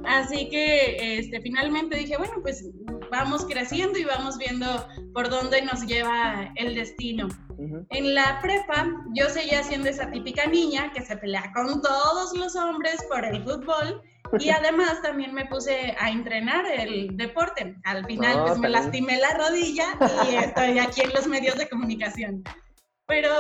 Así 0.07 0.49
que 0.49 1.19
este, 1.19 1.43
finalmente 1.43 1.99
dije, 1.99 2.17
bueno, 2.17 2.35
pues 2.41 2.65
vamos 3.11 3.45
creciendo 3.45 3.99
y 3.99 4.05
vamos 4.05 4.39
viendo 4.39 4.67
por 5.13 5.29
dónde 5.29 5.63
nos 5.63 5.87
lleva 5.87 6.53
el 6.57 6.75
destino. 6.75 7.29
En 7.91 8.15
la 8.15 8.41
prepa 8.41 8.89
yo 9.15 9.29
seguía 9.29 9.63
siendo 9.63 9.89
esa 9.89 10.11
típica 10.11 10.47
niña 10.47 10.93
que 10.93 11.03
se 11.03 11.17
pelea 11.17 11.53
con 11.55 11.83
todos 11.83 12.37
los 12.37 12.55
hombres 12.57 13.05
por 13.09 13.25
el 13.25 13.43
fútbol 13.43 14.03
y 14.39 14.51
además 14.51 15.03
también 15.03 15.35
me 15.35 15.47
puse 15.47 15.97
a 15.99 16.11
entrenar 16.11 16.67
el 16.67 17.17
deporte. 17.17 17.77
Al 17.85 18.05
final 18.07 18.45
pues 18.47 18.59
me 18.59 18.69
lastimé 18.69 19.19
la 19.19 19.35
rodilla 19.35 19.99
y 20.31 20.37
estoy 20.37 20.79
aquí 20.79 21.01
en 21.01 21.11
los 21.11 21.27
medios 21.27 21.57
de 21.57 21.69
comunicación. 21.69 22.45
Pero 23.09 23.31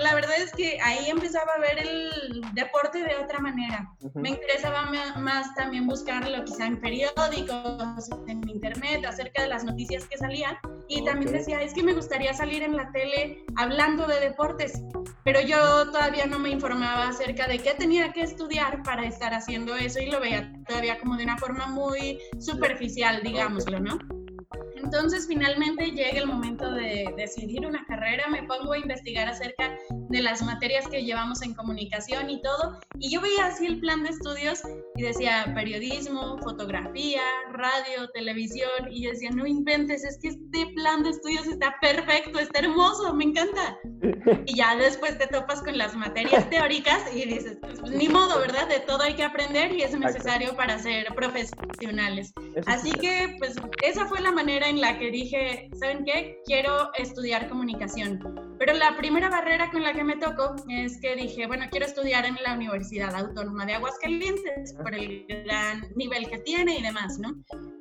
la 0.00 0.14
verdad 0.14 0.36
es 0.38 0.52
que 0.52 0.78
ahí 0.80 1.10
empezaba 1.10 1.54
a 1.54 1.58
ver 1.58 1.80
el 1.80 2.42
deporte 2.54 3.02
de 3.02 3.16
otra 3.16 3.40
manera. 3.40 3.90
Me 4.14 4.28
interesaba 4.28 4.88
más 5.18 5.52
también 5.56 5.88
buscarlo 5.88 6.44
quizá 6.44 6.66
en 6.66 6.80
periódicos, 6.80 8.08
en 8.28 8.48
internet, 8.48 9.04
acerca 9.04 9.42
de 9.42 9.48
las 9.48 9.64
noticias 9.64 10.04
que 10.06 10.16
salían. 10.16 10.56
Y 10.86 11.04
también 11.04 11.32
decía, 11.32 11.60
es 11.60 11.74
que 11.74 11.82
me 11.82 11.92
gustaría 11.92 12.32
salir 12.34 12.62
en 12.62 12.76
la 12.76 12.92
tele 12.92 13.44
hablando 13.56 14.06
de 14.06 14.20
deportes. 14.20 14.80
Pero 15.24 15.40
yo 15.40 15.90
todavía 15.90 16.26
no 16.26 16.38
me 16.38 16.50
informaba 16.50 17.08
acerca 17.08 17.48
de 17.48 17.58
qué 17.58 17.74
tenía 17.74 18.12
que 18.12 18.20
estudiar 18.20 18.84
para 18.84 19.06
estar 19.06 19.34
haciendo 19.34 19.74
eso 19.74 19.98
y 19.98 20.06
lo 20.08 20.20
veía 20.20 20.52
todavía 20.68 21.00
como 21.00 21.16
de 21.16 21.24
una 21.24 21.36
forma 21.36 21.66
muy 21.66 22.20
superficial, 22.38 23.20
digámoslo, 23.24 23.80
¿no? 23.80 23.98
Entonces 24.76 25.26
finalmente 25.26 25.90
llega 25.90 26.18
el 26.18 26.26
momento 26.26 26.70
de 26.72 27.12
decidir 27.16 27.66
una 27.66 27.84
carrera, 27.86 28.28
me 28.28 28.42
pongo 28.44 28.72
a 28.72 28.78
investigar 28.78 29.28
acerca 29.28 29.76
de 29.90 30.22
las 30.22 30.42
materias 30.42 30.86
que 30.88 31.04
llevamos 31.04 31.42
en 31.42 31.54
comunicación 31.54 32.30
y 32.30 32.40
todo, 32.42 32.78
y 32.98 33.10
yo 33.10 33.20
veía 33.20 33.46
así 33.46 33.66
el 33.66 33.80
plan 33.80 34.02
de 34.02 34.10
estudios 34.10 34.60
y 34.96 35.02
decía 35.02 35.52
periodismo, 35.54 36.38
fotografía, 36.38 37.22
radio, 37.52 38.08
televisión, 38.14 38.70
y 38.90 39.04
yo 39.04 39.10
decía, 39.10 39.30
no 39.30 39.46
inventes, 39.46 40.04
es 40.04 40.18
que 40.20 40.28
este 40.28 40.66
plan 40.74 41.02
de 41.02 41.10
estudios 41.10 41.46
está 41.46 41.76
perfecto, 41.80 42.38
está 42.38 42.60
hermoso, 42.60 43.12
me 43.14 43.24
encanta. 43.24 43.78
Y 44.46 44.56
ya 44.56 44.76
después 44.76 45.18
te 45.18 45.26
topas 45.26 45.62
con 45.62 45.76
las 45.78 45.94
materias 45.94 46.48
teóricas 46.50 47.02
y 47.14 47.24
dices, 47.24 47.58
pues, 47.60 47.80
ni 47.82 48.08
modo, 48.08 48.38
¿verdad? 48.40 48.68
De 48.68 48.80
todo 48.80 49.02
hay 49.02 49.14
que 49.14 49.24
aprender 49.24 49.72
y 49.72 49.82
es 49.82 49.98
necesario 49.98 50.54
para 50.56 50.78
ser 50.78 51.06
profesionales. 51.14 52.32
Así 52.66 52.92
que 52.92 53.36
pues 53.38 53.56
esa 53.82 54.06
fue 54.06 54.20
la 54.20 54.32
manera 54.32 54.65
en 54.68 54.80
la 54.80 54.98
que 54.98 55.10
dije, 55.10 55.70
¿saben 55.78 56.04
qué? 56.04 56.40
Quiero 56.44 56.92
estudiar 56.94 57.48
comunicación. 57.48 58.20
Pero 58.58 58.72
la 58.72 58.96
primera 58.96 59.28
barrera 59.28 59.70
con 59.70 59.82
la 59.82 59.92
que 59.92 60.02
me 60.02 60.16
tocó 60.16 60.56
es 60.68 60.98
que 61.00 61.14
dije, 61.14 61.46
bueno, 61.46 61.66
quiero 61.70 61.86
estudiar 61.86 62.24
en 62.24 62.36
la 62.42 62.54
Universidad 62.54 63.14
Autónoma 63.14 63.66
de 63.66 63.74
Aguascalientes 63.74 64.72
por 64.74 64.94
el 64.94 65.26
gran 65.44 65.86
nivel 65.94 66.28
que 66.28 66.38
tiene 66.38 66.78
y 66.78 66.82
demás, 66.82 67.18
¿no? 67.18 67.34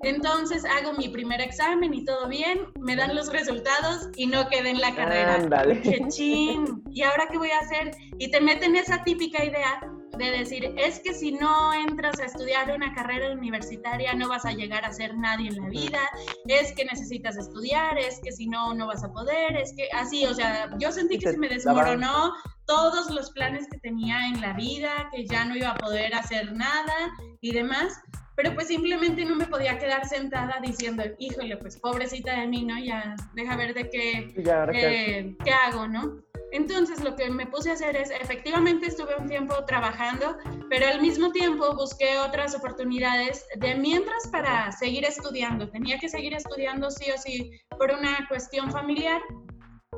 Entonces 0.03 0.65
hago 0.65 0.93
mi 0.93 1.09
primer 1.09 1.41
examen 1.41 1.93
y 1.93 2.03
todo 2.03 2.27
bien, 2.27 2.59
me 2.79 2.95
dan 2.95 3.15
los 3.15 3.31
resultados 3.31 4.09
y 4.17 4.27
no 4.27 4.49
quedé 4.49 4.71
en 4.71 4.81
la 4.81 4.93
carrera. 4.93 5.37
¡Qué 5.81 6.01
chin! 6.09 6.83
¿Y 6.91 7.03
ahora 7.03 7.27
qué 7.31 7.37
voy 7.37 7.51
a 7.51 7.59
hacer? 7.59 7.91
Y 8.19 8.29
te 8.29 8.41
meten 8.41 8.75
esa 8.75 9.03
típica 9.03 9.43
idea 9.43 9.79
de 10.17 10.31
decir, 10.31 10.73
es 10.77 10.99
que 10.99 11.13
si 11.13 11.31
no 11.31 11.73
entras 11.73 12.19
a 12.19 12.25
estudiar 12.25 12.71
una 12.71 12.93
carrera 12.93 13.31
universitaria 13.31 14.13
no 14.13 14.29
vas 14.29 14.45
a 14.45 14.51
llegar 14.51 14.85
a 14.85 14.93
ser 14.93 15.15
nadie 15.17 15.49
en 15.49 15.57
la 15.57 15.69
vida, 15.69 15.99
es 16.47 16.73
que 16.73 16.85
necesitas 16.85 17.37
estudiar, 17.37 17.97
es 17.97 18.19
que 18.23 18.31
si 18.31 18.47
no, 18.47 18.73
no 18.73 18.87
vas 18.87 19.03
a 19.03 19.11
poder, 19.11 19.55
es 19.57 19.73
que 19.75 19.89
así, 19.93 20.25
o 20.25 20.33
sea, 20.33 20.69
yo 20.79 20.91
sentí 20.91 21.19
que 21.19 21.31
se 21.31 21.37
me 21.37 21.49
desmoronó 21.49 22.33
todos 22.65 23.09
los 23.11 23.31
planes 23.31 23.67
que 23.69 23.77
tenía 23.79 24.27
en 24.27 24.41
la 24.41 24.53
vida, 24.53 25.09
que 25.13 25.25
ya 25.25 25.45
no 25.45 25.55
iba 25.55 25.71
a 25.71 25.75
poder 25.75 26.13
hacer 26.15 26.53
nada 26.53 27.11
y 27.41 27.51
demás. 27.51 28.01
pero 28.35 28.53
pues 28.53 28.67
simplemente 28.67 29.23
no 29.23 29.35
me 29.35 29.45
podía 29.45 29.79
quedar 29.79 30.05
sentada 30.05 30.59
diciendo, 30.61 31.03
híjole, 31.19 31.55
pues 31.55 31.79
pobrecita 31.79 32.37
de 32.37 32.47
mí, 32.47 32.65
¿no? 32.65 32.77
Ya, 32.77 33.15
deja 33.33 33.55
ver 33.55 33.73
de 33.73 33.89
qué, 33.89 34.33
eh, 34.73 35.37
qué 35.41 35.51
hago, 35.51 35.87
¿no? 35.87 36.24
Entonces 36.55 37.03
lo 37.03 37.17
que 37.17 37.29
me 37.29 37.45
puse 37.45 37.69
a 37.69 37.73
hacer 37.73 37.97
es, 37.97 38.09
efectivamente 38.09 38.87
estuve 38.87 39.13
un 39.19 39.27
tiempo 39.27 39.65
trabajando, 39.65 40.37
pero 40.69 40.87
al 40.87 41.01
mismo 41.01 41.33
tiempo 41.33 41.75
busqué 41.75 42.17
otras 42.17 42.55
oportunidades 42.55 43.45
de 43.57 43.75
mientras 43.75 44.25
para 44.31 44.71
seguir 44.71 45.03
estudiando. 45.03 45.69
Tenía 45.69 45.97
que 45.99 46.07
seguir 46.07 46.33
estudiando 46.33 46.89
sí 46.91 47.11
o 47.11 47.17
sí 47.17 47.51
por 47.77 47.91
una 47.91 48.25
cuestión 48.29 48.71
familiar 48.71 49.21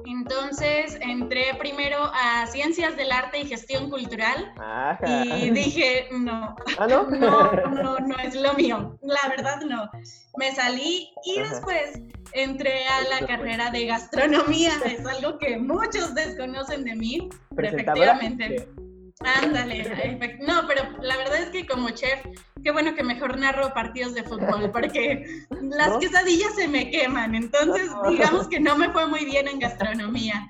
entonces 0.06 0.98
entré 1.02 1.56
primero 1.60 2.12
a 2.14 2.48
Ciencias 2.48 2.96
del 2.96 3.12
Arte 3.12 3.40
y 3.40 3.46
Gestión 3.46 3.90
Cultural 3.90 4.54
y 5.06 5.50
dije, 5.52 6.08
no, 6.12 6.56
¿Ah, 6.78 6.88
no? 6.88 7.04
no, 7.10 8.00
no, 8.00 8.18
es 8.24 8.36
lo 8.36 8.54
mío, 8.54 8.98
la 9.02 9.30
verdad 9.30 9.62
no. 9.62 9.90
Me 10.38 10.52
salí 10.54 11.10
y 11.26 11.40
después 11.40 12.00
entré 12.34 12.86
a 12.88 13.20
la 13.20 13.28
carrera 13.28 13.72
de 13.72 13.86
gastronomía, 13.86 14.72
es 14.86 15.06
algo 15.06 15.40
que 15.40 15.58
muchos 15.58 16.14
desconocen 16.14 16.84
de 16.84 16.96
mí, 16.96 17.30
efectivamente. 17.58 18.68
Ándale, 19.42 20.20
no, 20.42 20.68
pero 20.68 20.84
la 21.02 21.18
verdad 21.18 21.38
es 21.38 21.50
que 21.50 21.66
como 21.66 21.90
chef, 21.90 22.24
qué 22.64 22.72
bueno 22.72 22.96
que 22.96 23.04
mejor 23.04 23.38
narro 23.38 23.74
partidos 23.74 24.14
de 24.14 24.24
fútbol, 24.24 24.72
porque 24.74 25.46
las 25.62 25.98
quesadillas 25.98 26.56
se 26.56 26.68
me 26.68 26.90
queman, 26.90 27.36
entonces 27.36 27.90
digamos 28.10 28.48
que 28.48 28.60
no 28.60 28.76
me 28.76 28.90
fue 28.90 29.08
muy 29.08 29.26
bien 29.26 29.48
en 29.48 29.60
gastronomía. 29.60 30.48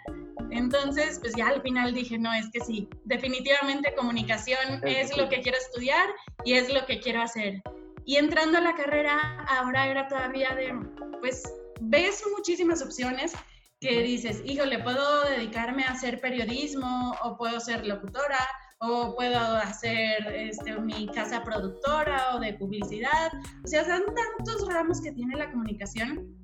Entonces, 0.49 1.19
pues 1.19 1.33
ya 1.35 1.49
al 1.49 1.61
final 1.61 1.93
dije, 1.93 2.17
no, 2.17 2.33
es 2.33 2.49
que 2.51 2.61
sí, 2.61 2.87
definitivamente 3.03 3.93
comunicación 3.95 4.81
es 4.85 5.15
lo 5.17 5.27
que 5.27 5.41
quiero 5.41 5.57
estudiar 5.57 6.07
y 6.45 6.53
es 6.53 6.73
lo 6.73 6.85
que 6.85 6.99
quiero 6.99 7.21
hacer. 7.21 7.61
Y 8.05 8.15
entrando 8.15 8.57
a 8.57 8.61
la 8.61 8.73
carrera, 8.73 9.45
ahora 9.49 9.87
era 9.87 10.07
todavía 10.07 10.55
de, 10.55 10.73
pues 11.19 11.43
ves 11.81 12.23
muchísimas 12.35 12.81
opciones 12.81 13.33
que 13.79 14.01
dices, 14.01 14.41
híjole, 14.45 14.79
puedo 14.79 15.23
dedicarme 15.25 15.83
a 15.83 15.91
hacer 15.91 16.21
periodismo 16.21 17.15
o 17.21 17.37
puedo 17.37 17.59
ser 17.59 17.85
locutora 17.85 18.39
o 18.79 19.15
puedo 19.15 19.39
hacer 19.39 20.27
este, 20.33 20.77
mi 20.79 21.07
casa 21.07 21.43
productora 21.43 22.35
o 22.35 22.39
de 22.39 22.53
publicidad. 22.53 23.31
O 23.63 23.67
sea, 23.67 23.83
son 23.85 24.03
tantos 24.05 24.67
ramos 24.67 25.01
que 25.01 25.11
tiene 25.11 25.35
la 25.35 25.51
comunicación 25.51 26.35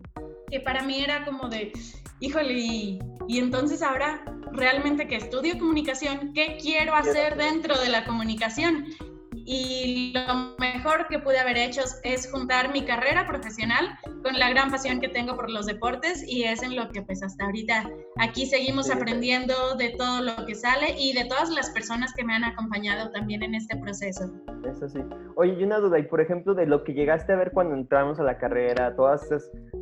que 0.50 0.60
para 0.60 0.84
mí 0.84 1.04
era 1.04 1.26
como 1.26 1.50
de, 1.50 1.72
híjole, 2.20 2.54
y, 2.54 3.00
y 3.28 3.40
entonces 3.40 3.82
ahora 3.82 4.24
realmente 4.52 5.08
que 5.08 5.16
estudio 5.16 5.58
comunicación, 5.58 6.32
¿qué 6.34 6.58
quiero 6.62 6.94
hacer 6.94 7.36
dentro 7.38 7.80
de 7.80 7.90
la 7.90 8.06
comunicación? 8.06 8.86
Y 9.46 10.14
lo 10.14 10.56
mejor 10.58 11.08
que 11.08 11.20
pude 11.20 11.40
haber 11.40 11.58
hecho 11.58 11.82
es 12.04 12.32
juntar 12.32 12.72
mi 12.72 12.84
carrera 12.84 13.28
profesional 13.28 13.88
con 14.24 14.38
la 14.38 14.50
gran 14.50 14.72
pasión 14.72 15.00
que 15.00 15.10
tengo 15.10 15.36
por 15.36 15.50
los 15.50 15.66
deportes 15.66 16.24
y 16.28 16.44
es 16.44 16.64
en 16.64 16.76
lo 16.76 16.90
que 16.90 17.02
pues 17.02 17.22
hasta 17.24 17.46
ahorita 17.46 17.90
aquí 18.18 18.46
seguimos 18.46 18.90
aprendiendo 18.90 19.76
de 19.78 19.90
todo 19.98 20.22
lo 20.22 20.46
que 20.46 20.56
sale 20.56 20.96
y 20.98 21.14
de 21.14 21.26
todas 21.26 21.50
las 21.50 21.70
personas 21.72 22.14
que 22.14 22.24
me 22.24 22.34
han 22.34 22.44
acompañado 22.44 23.12
también 23.12 23.44
en 23.44 23.56
este 23.56 23.78
proceso. 23.78 24.32
Eso 24.66 24.88
sí. 24.88 25.00
Oye, 25.36 25.56
y 25.60 25.64
una 25.64 25.80
duda, 25.80 26.00
y 26.00 26.04
por 26.04 26.22
ejemplo, 26.22 26.54
de 26.54 26.66
lo 26.66 26.84
que 26.84 26.94
llegaste 26.94 27.34
a 27.34 27.36
ver 27.36 27.52
cuando 27.52 27.76
entramos 27.76 28.20
a 28.20 28.24
la 28.24 28.38
carrera, 28.38 28.96
todas 28.96 29.28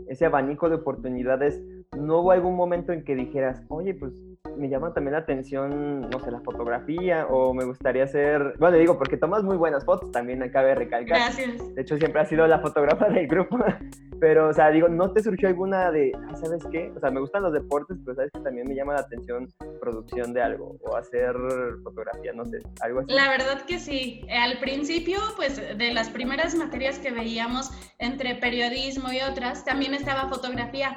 ese 0.07 0.25
abanico 0.25 0.69
de 0.69 0.75
oportunidades, 0.75 1.61
¿no 1.97 2.19
hubo 2.19 2.31
algún 2.31 2.55
momento 2.55 2.93
en 2.93 3.03
que 3.03 3.15
dijeras, 3.15 3.61
oye, 3.67 3.93
pues 3.93 4.13
me 4.57 4.69
llama 4.69 4.93
también 4.93 5.13
la 5.13 5.19
atención, 5.19 6.09
no 6.09 6.19
sé, 6.19 6.31
la 6.31 6.39
fotografía 6.41 7.27
o 7.27 7.53
me 7.53 7.65
gustaría 7.65 8.03
hacer, 8.03 8.55
bueno, 8.59 8.77
digo, 8.77 8.97
porque 8.97 9.17
tomas 9.17 9.43
muy 9.43 9.57
buenas 9.57 9.85
fotos, 9.85 10.11
también 10.11 10.39
cabe 10.51 10.75
recalcar. 10.75 11.17
Gracias. 11.17 11.75
De 11.75 11.81
hecho, 11.81 11.97
siempre 11.97 12.21
has 12.21 12.29
sido 12.29 12.47
la 12.47 12.59
fotógrafa 12.59 13.09
del 13.09 13.27
grupo, 13.27 13.57
pero, 14.21 14.49
o 14.49 14.53
sea, 14.53 14.69
digo, 14.69 14.87
¿no 14.87 15.11
te 15.11 15.23
surgió 15.23 15.47
alguna 15.47 15.89
de, 15.89 16.11
¿sabes 16.39 16.63
qué? 16.71 16.93
O 16.95 16.99
sea, 16.99 17.09
me 17.09 17.19
gustan 17.19 17.41
los 17.41 17.53
deportes, 17.53 17.97
pero 18.05 18.15
sabes 18.15 18.31
que 18.31 18.39
también 18.41 18.67
me 18.67 18.75
llama 18.75 18.93
la 18.93 18.99
atención 18.99 19.51
producción 19.79 20.31
de 20.31 20.43
algo 20.43 20.77
o 20.81 20.95
hacer 20.95 21.35
fotografía, 21.83 22.31
no 22.31 22.45
sé, 22.45 22.59
algo 22.81 22.99
así. 22.99 23.11
La 23.11 23.29
verdad 23.29 23.63
que 23.65 23.79
sí. 23.79 24.21
Al 24.29 24.59
principio, 24.59 25.17
pues, 25.37 25.57
de 25.57 25.91
las 25.91 26.11
primeras 26.11 26.53
materias 26.53 26.99
que 26.99 27.09
veíamos 27.09 27.71
entre 27.97 28.35
periodismo 28.35 29.11
y 29.11 29.21
otras, 29.21 29.65
también 29.65 29.95
estaba 29.95 30.29
fotografía. 30.29 30.95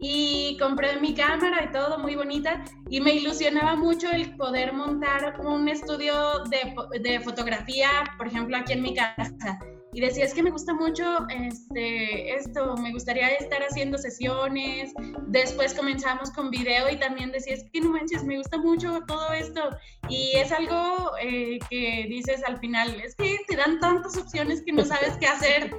Y 0.00 0.58
compré 0.60 0.98
mi 1.00 1.14
cámara 1.14 1.64
y 1.64 1.70
todo 1.70 2.00
muy 2.00 2.16
bonita 2.16 2.64
y 2.90 3.00
me 3.00 3.14
ilusionaba 3.14 3.76
mucho 3.76 4.10
el 4.10 4.34
poder 4.36 4.72
montar 4.72 5.38
un 5.38 5.68
estudio 5.68 6.42
de, 6.50 6.74
de, 6.98 7.20
fotografía, 7.20 7.88
por 8.18 8.26
ejemplo, 8.26 8.56
aquí 8.56 8.72
en 8.72 8.82
mi 8.82 8.94
casa. 8.94 9.60
Y 9.94 10.00
decía, 10.00 10.24
es 10.24 10.34
que 10.34 10.42
me 10.42 10.50
gusta 10.50 10.74
mucho 10.74 11.04
este, 11.28 12.34
esto, 12.34 12.76
me 12.78 12.90
gustaría 12.90 13.28
estar 13.28 13.62
haciendo 13.62 13.96
sesiones. 13.96 14.92
Después 15.28 15.72
comenzamos 15.72 16.32
con 16.32 16.50
video 16.50 16.90
y 16.90 16.96
también 16.96 17.30
decía, 17.30 17.54
es 17.54 17.64
que 17.72 17.80
no 17.80 17.90
manches, 17.90 18.24
me 18.24 18.36
gusta 18.36 18.58
mucho 18.58 19.02
todo 19.06 19.32
esto. 19.32 19.70
Y 20.08 20.32
es 20.34 20.50
algo 20.50 21.12
eh, 21.22 21.60
que 21.70 22.06
dices 22.08 22.42
al 22.44 22.58
final, 22.58 23.00
es 23.00 23.14
que 23.14 23.38
te 23.46 23.54
dan 23.54 23.78
tantas 23.78 24.16
opciones 24.18 24.62
que 24.66 24.72
no 24.72 24.84
sabes 24.84 25.16
qué 25.20 25.26
hacer. 25.26 25.70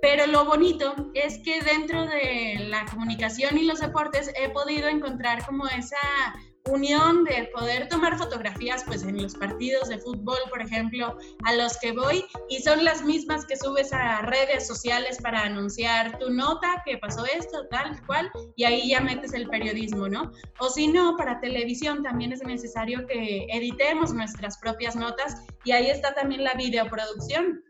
Pero 0.00 0.26
lo 0.26 0.44
bonito 0.44 1.12
es 1.14 1.38
que 1.38 1.62
dentro 1.62 2.04
de 2.04 2.66
la 2.68 2.84
comunicación 2.86 3.56
y 3.56 3.64
los 3.64 3.78
deportes 3.78 4.32
he 4.34 4.48
podido 4.48 4.88
encontrar 4.88 5.46
como 5.46 5.68
esa 5.68 5.96
unión 6.70 7.24
de 7.24 7.50
poder 7.54 7.88
tomar 7.88 8.16
fotografías 8.16 8.84
pues 8.84 9.02
en 9.02 9.20
los 9.20 9.34
partidos 9.34 9.88
de 9.88 9.98
fútbol, 9.98 10.38
por 10.48 10.62
ejemplo, 10.62 11.16
a 11.44 11.54
los 11.54 11.76
que 11.78 11.92
voy 11.92 12.24
y 12.48 12.60
son 12.60 12.84
las 12.84 13.02
mismas 13.02 13.44
que 13.46 13.56
subes 13.56 13.92
a 13.92 14.22
redes 14.22 14.66
sociales 14.66 15.18
para 15.22 15.42
anunciar 15.42 16.18
tu 16.18 16.30
nota, 16.30 16.82
que 16.84 16.98
pasó 16.98 17.24
esto, 17.26 17.66
tal 17.70 18.00
cual, 18.06 18.30
y 18.56 18.64
ahí 18.64 18.90
ya 18.90 19.00
metes 19.00 19.32
el 19.34 19.48
periodismo, 19.48 20.08
¿no? 20.08 20.30
O 20.60 20.68
si 20.68 20.88
no, 20.88 21.16
para 21.16 21.40
televisión 21.40 22.02
también 22.02 22.32
es 22.32 22.42
necesario 22.42 23.06
que 23.06 23.46
editemos 23.50 24.12
nuestras 24.12 24.58
propias 24.58 24.96
notas 24.96 25.36
y 25.64 25.72
ahí 25.72 25.90
está 25.90 26.14
también 26.14 26.44
la 26.44 26.54
videoproducción 26.54 27.62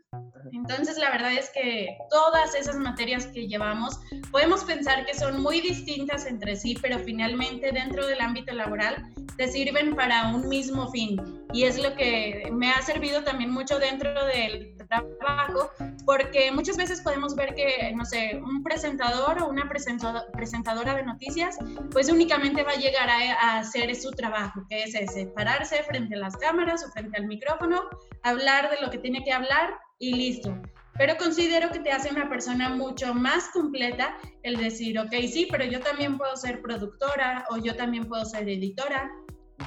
entonces, 0.51 0.97
la 0.97 1.09
verdad 1.11 1.33
es 1.33 1.49
que 1.49 1.97
todas 2.09 2.55
esas 2.55 2.75
materias 2.75 3.27
que 3.27 3.47
llevamos 3.47 3.99
podemos 4.31 4.63
pensar 4.63 5.05
que 5.05 5.13
son 5.13 5.41
muy 5.41 5.61
distintas 5.61 6.25
entre 6.25 6.55
sí, 6.55 6.77
pero 6.81 6.99
finalmente 6.99 7.71
dentro 7.71 8.05
del 8.05 8.21
ámbito 8.21 8.53
laboral 8.53 9.03
te 9.37 9.47
sirven 9.47 9.95
para 9.95 10.27
un 10.27 10.47
mismo 10.47 10.89
fin. 10.91 11.45
Y 11.53 11.63
es 11.63 11.81
lo 11.81 11.95
que 11.95 12.49
me 12.51 12.71
ha 12.71 12.81
servido 12.81 13.23
también 13.23 13.51
mucho 13.51 13.79
dentro 13.79 14.25
del 14.25 14.75
trabajo, 14.87 15.71
porque 16.05 16.51
muchas 16.51 16.77
veces 16.77 17.01
podemos 17.01 17.35
ver 17.35 17.55
que, 17.55 17.91
no 17.95 18.05
sé, 18.05 18.39
un 18.43 18.63
presentador 18.63 19.41
o 19.41 19.49
una 19.49 19.69
presentadora 19.69 20.95
de 20.95 21.03
noticias, 21.03 21.57
pues 21.91 22.09
únicamente 22.11 22.63
va 22.63 22.71
a 22.71 22.75
llegar 22.75 23.09
a, 23.09 23.59
hacer 23.59 23.93
su 23.95 24.11
trabajo, 24.11 24.65
que 24.69 24.83
es 24.83 24.95
ese, 24.95 25.27
pararse 25.27 25.83
frente 25.83 26.15
a 26.15 26.19
las 26.19 26.37
cámaras 26.37 26.85
o 26.85 26.91
frente 26.91 27.17
al 27.17 27.27
micrófono, 27.27 27.81
hablar 28.23 28.69
de 28.69 28.81
lo 28.81 28.89
que 28.89 28.97
tiene 28.97 29.23
que 29.23 29.31
hablar 29.31 29.73
y 30.03 30.13
listo. 30.13 30.61
Pero 30.97 31.17
considero 31.17 31.71
que 31.71 31.79
te 31.79 31.91
hace 31.91 32.09
una 32.09 32.29
persona 32.29 32.69
mucho 32.69 33.13
más 33.13 33.49
completa 33.51 34.15
el 34.43 34.57
decir, 34.57 34.99
ok, 34.99 35.11
sí, 35.31 35.47
pero 35.49 35.65
yo 35.65 35.79
también 35.79 36.17
puedo 36.17 36.35
ser 36.35 36.61
productora 36.61 37.45
o 37.49 37.57
yo 37.57 37.75
también 37.75 38.05
puedo 38.05 38.23
ser 38.25 38.47
editora, 38.47 39.09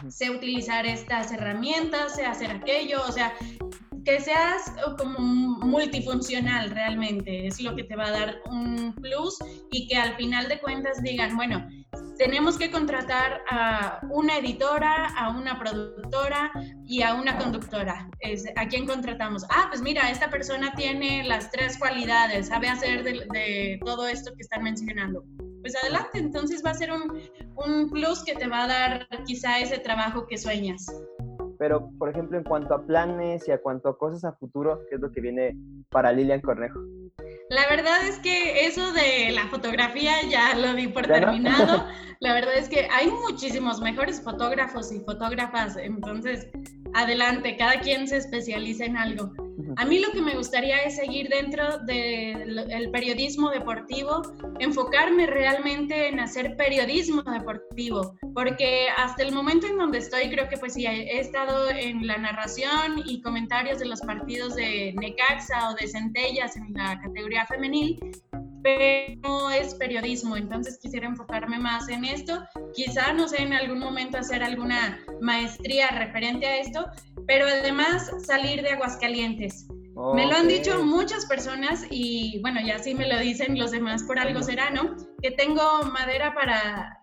sé 0.08 0.30
utilizar 0.30 0.86
estas 0.86 1.32
herramientas, 1.32 2.14
sé 2.14 2.24
hacer 2.24 2.50
aquello, 2.50 3.00
o 3.08 3.10
sea, 3.10 3.32
que 4.04 4.20
seas 4.20 4.72
como 4.98 5.18
multifuncional 5.18 6.70
realmente, 6.70 7.48
es 7.48 7.60
lo 7.60 7.74
que 7.74 7.82
te 7.82 7.96
va 7.96 8.06
a 8.06 8.10
dar 8.12 8.40
un 8.48 8.94
plus 8.94 9.36
y 9.72 9.88
que 9.88 9.96
al 9.96 10.14
final 10.16 10.48
de 10.48 10.60
cuentas 10.60 11.02
digan, 11.02 11.34
bueno, 11.34 11.66
tenemos 12.18 12.58
que 12.58 12.70
contratar 12.70 13.42
a 13.50 14.00
una 14.10 14.38
editora, 14.38 15.06
a 15.16 15.30
una 15.30 15.58
productora 15.58 16.50
y 16.84 17.02
a 17.02 17.14
una 17.14 17.36
conductora. 17.38 18.08
¿A 18.56 18.68
quién 18.68 18.86
contratamos? 18.86 19.44
Ah, 19.50 19.66
pues 19.68 19.82
mira, 19.82 20.10
esta 20.10 20.30
persona 20.30 20.72
tiene 20.74 21.24
las 21.24 21.50
tres 21.50 21.78
cualidades, 21.78 22.48
sabe 22.48 22.68
hacer 22.68 23.02
de, 23.04 23.78
todo 23.84 24.06
esto 24.06 24.32
que 24.34 24.42
están 24.42 24.62
mencionando. 24.62 25.24
Pues 25.60 25.74
adelante, 25.82 26.18
entonces 26.18 26.62
va 26.64 26.70
a 26.70 26.74
ser 26.74 26.92
un, 26.92 27.20
un 27.56 27.90
plus 27.90 28.22
que 28.24 28.34
te 28.34 28.46
va 28.46 28.64
a 28.64 28.68
dar 28.68 29.08
quizá 29.24 29.58
ese 29.58 29.78
trabajo 29.78 30.26
que 30.26 30.38
sueñas. 30.38 30.86
Pero, 31.58 31.90
por 31.98 32.10
ejemplo, 32.10 32.38
en 32.38 32.44
cuanto 32.44 32.74
a 32.74 32.84
planes 32.84 33.48
y 33.48 33.52
a 33.52 33.60
cuanto 33.60 33.88
a 33.88 33.98
cosas 33.98 34.24
a 34.24 34.32
futuro, 34.32 34.80
¿qué 34.88 34.96
es 34.96 35.00
lo 35.00 35.10
que 35.10 35.20
viene 35.20 35.56
para 35.90 36.12
Lilian 36.12 36.40
Cornejo? 36.40 36.80
La 37.48 37.68
verdad 37.68 38.04
es 38.06 38.18
que 38.18 38.66
eso 38.66 38.92
de 38.92 39.30
la 39.32 39.46
fotografía 39.48 40.14
ya 40.28 40.54
lo 40.56 40.74
di 40.74 40.88
por 40.88 41.06
terminado. 41.06 41.86
La 42.20 42.32
verdad 42.32 42.56
es 42.56 42.68
que 42.68 42.88
hay 42.90 43.08
muchísimos 43.08 43.80
mejores 43.80 44.22
fotógrafos 44.22 44.90
y 44.90 45.00
fotógrafas, 45.00 45.76
entonces 45.76 46.48
adelante, 46.94 47.56
cada 47.56 47.80
quien 47.80 48.08
se 48.08 48.16
especializa 48.16 48.86
en 48.86 48.96
algo. 48.96 49.45
A 49.76 49.84
mí 49.84 49.98
lo 49.98 50.10
que 50.12 50.20
me 50.20 50.36
gustaría 50.36 50.82
es 50.82 50.96
seguir 50.96 51.28
dentro 51.28 51.78
del 51.78 52.90
periodismo 52.92 53.50
deportivo, 53.50 54.22
enfocarme 54.58 55.26
realmente 55.26 56.08
en 56.08 56.20
hacer 56.20 56.56
periodismo 56.56 57.22
deportivo, 57.22 58.16
porque 58.34 58.88
hasta 58.96 59.22
el 59.22 59.32
momento 59.32 59.66
en 59.66 59.78
donde 59.78 59.98
estoy 59.98 60.28
creo 60.30 60.48
que 60.48 60.58
pues 60.58 60.74
sí, 60.74 60.86
he 60.86 61.18
estado 61.18 61.70
en 61.70 62.06
la 62.06 62.16
narración 62.18 63.02
y 63.06 63.22
comentarios 63.22 63.78
de 63.78 63.86
los 63.86 64.00
partidos 64.00 64.54
de 64.56 64.94
Necaxa 64.98 65.70
o 65.70 65.74
de 65.74 65.86
Centellas 65.86 66.56
en 66.56 66.72
la 66.74 67.00
categoría 67.00 67.46
femenil, 67.46 67.98
pero 68.62 69.20
no 69.22 69.50
es 69.50 69.74
periodismo, 69.76 70.36
entonces 70.36 70.78
quisiera 70.78 71.06
enfocarme 71.06 71.58
más 71.58 71.88
en 71.88 72.04
esto. 72.04 72.42
Quizá, 72.74 73.12
no 73.12 73.28
sé, 73.28 73.42
en 73.42 73.52
algún 73.52 73.78
momento 73.78 74.18
hacer 74.18 74.42
alguna 74.42 74.98
maestría 75.20 75.88
referente 75.90 76.46
a 76.46 76.56
esto, 76.58 76.86
pero 77.26 77.46
además 77.46 78.10
salir 78.24 78.62
de 78.62 78.70
Aguascalientes. 78.70 79.66
Me 80.14 80.26
lo 80.26 80.36
han 80.36 80.46
dicho 80.46 80.84
muchas 80.84 81.24
personas 81.24 81.86
y 81.88 82.38
bueno, 82.42 82.60
ya 82.60 82.78
sí 82.78 82.94
me 82.94 83.08
lo 83.08 83.18
dicen 83.18 83.58
los 83.58 83.70
demás 83.70 84.02
por 84.02 84.18
algo 84.18 84.42
será, 84.42 84.68
¿no? 84.68 84.94
Que 85.22 85.30
tengo 85.30 85.62
madera 85.90 86.34
para, 86.34 86.98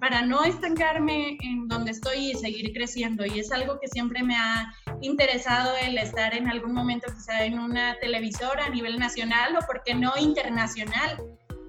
para 0.00 0.22
no 0.22 0.44
estancarme 0.44 1.36
en 1.42 1.66
donde 1.66 1.90
estoy 1.90 2.30
y 2.30 2.34
seguir 2.34 2.72
creciendo 2.72 3.26
y 3.26 3.40
es 3.40 3.50
algo 3.50 3.80
que 3.80 3.88
siempre 3.88 4.22
me 4.22 4.36
ha 4.36 4.72
interesado 5.00 5.74
el 5.82 5.98
estar 5.98 6.32
en 6.32 6.48
algún 6.48 6.74
momento 6.74 7.12
quizá 7.12 7.44
en 7.44 7.58
una 7.58 7.98
televisora 7.98 8.66
a 8.66 8.70
nivel 8.70 9.00
nacional 9.00 9.56
o 9.56 9.66
porque 9.66 9.96
no 9.96 10.12
internacional. 10.16 11.20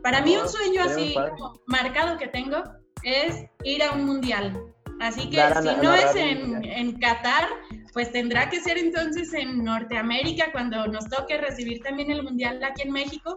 Para 0.03 0.21
mí 0.21 0.37
un 0.37 0.47
sueño 0.47 0.83
así 0.83 1.15
marcado 1.65 2.19
que 2.19 2.27
tengo 2.27 2.61
es 3.01 3.45
ir 3.63 3.81
a 3.81 3.91
un 3.93 4.05
mundial. 4.05 4.53
Así 4.99 5.29
que 5.29 5.41
si 5.61 5.75
no 5.81 5.93
es 5.93 6.15
en, 6.15 6.63
en 6.63 6.99
Qatar, 6.99 7.47
pues 7.93 8.11
tendrá 8.11 8.49
que 8.49 8.59
ser 8.59 8.77
entonces 8.77 9.33
en 9.33 9.63
Norteamérica 9.63 10.51
cuando 10.51 10.87
nos 10.87 11.07
toque 11.09 11.37
recibir 11.37 11.81
también 11.81 12.11
el 12.11 12.23
Mundial 12.23 12.63
aquí 12.63 12.83
en 12.83 12.91
México. 12.91 13.35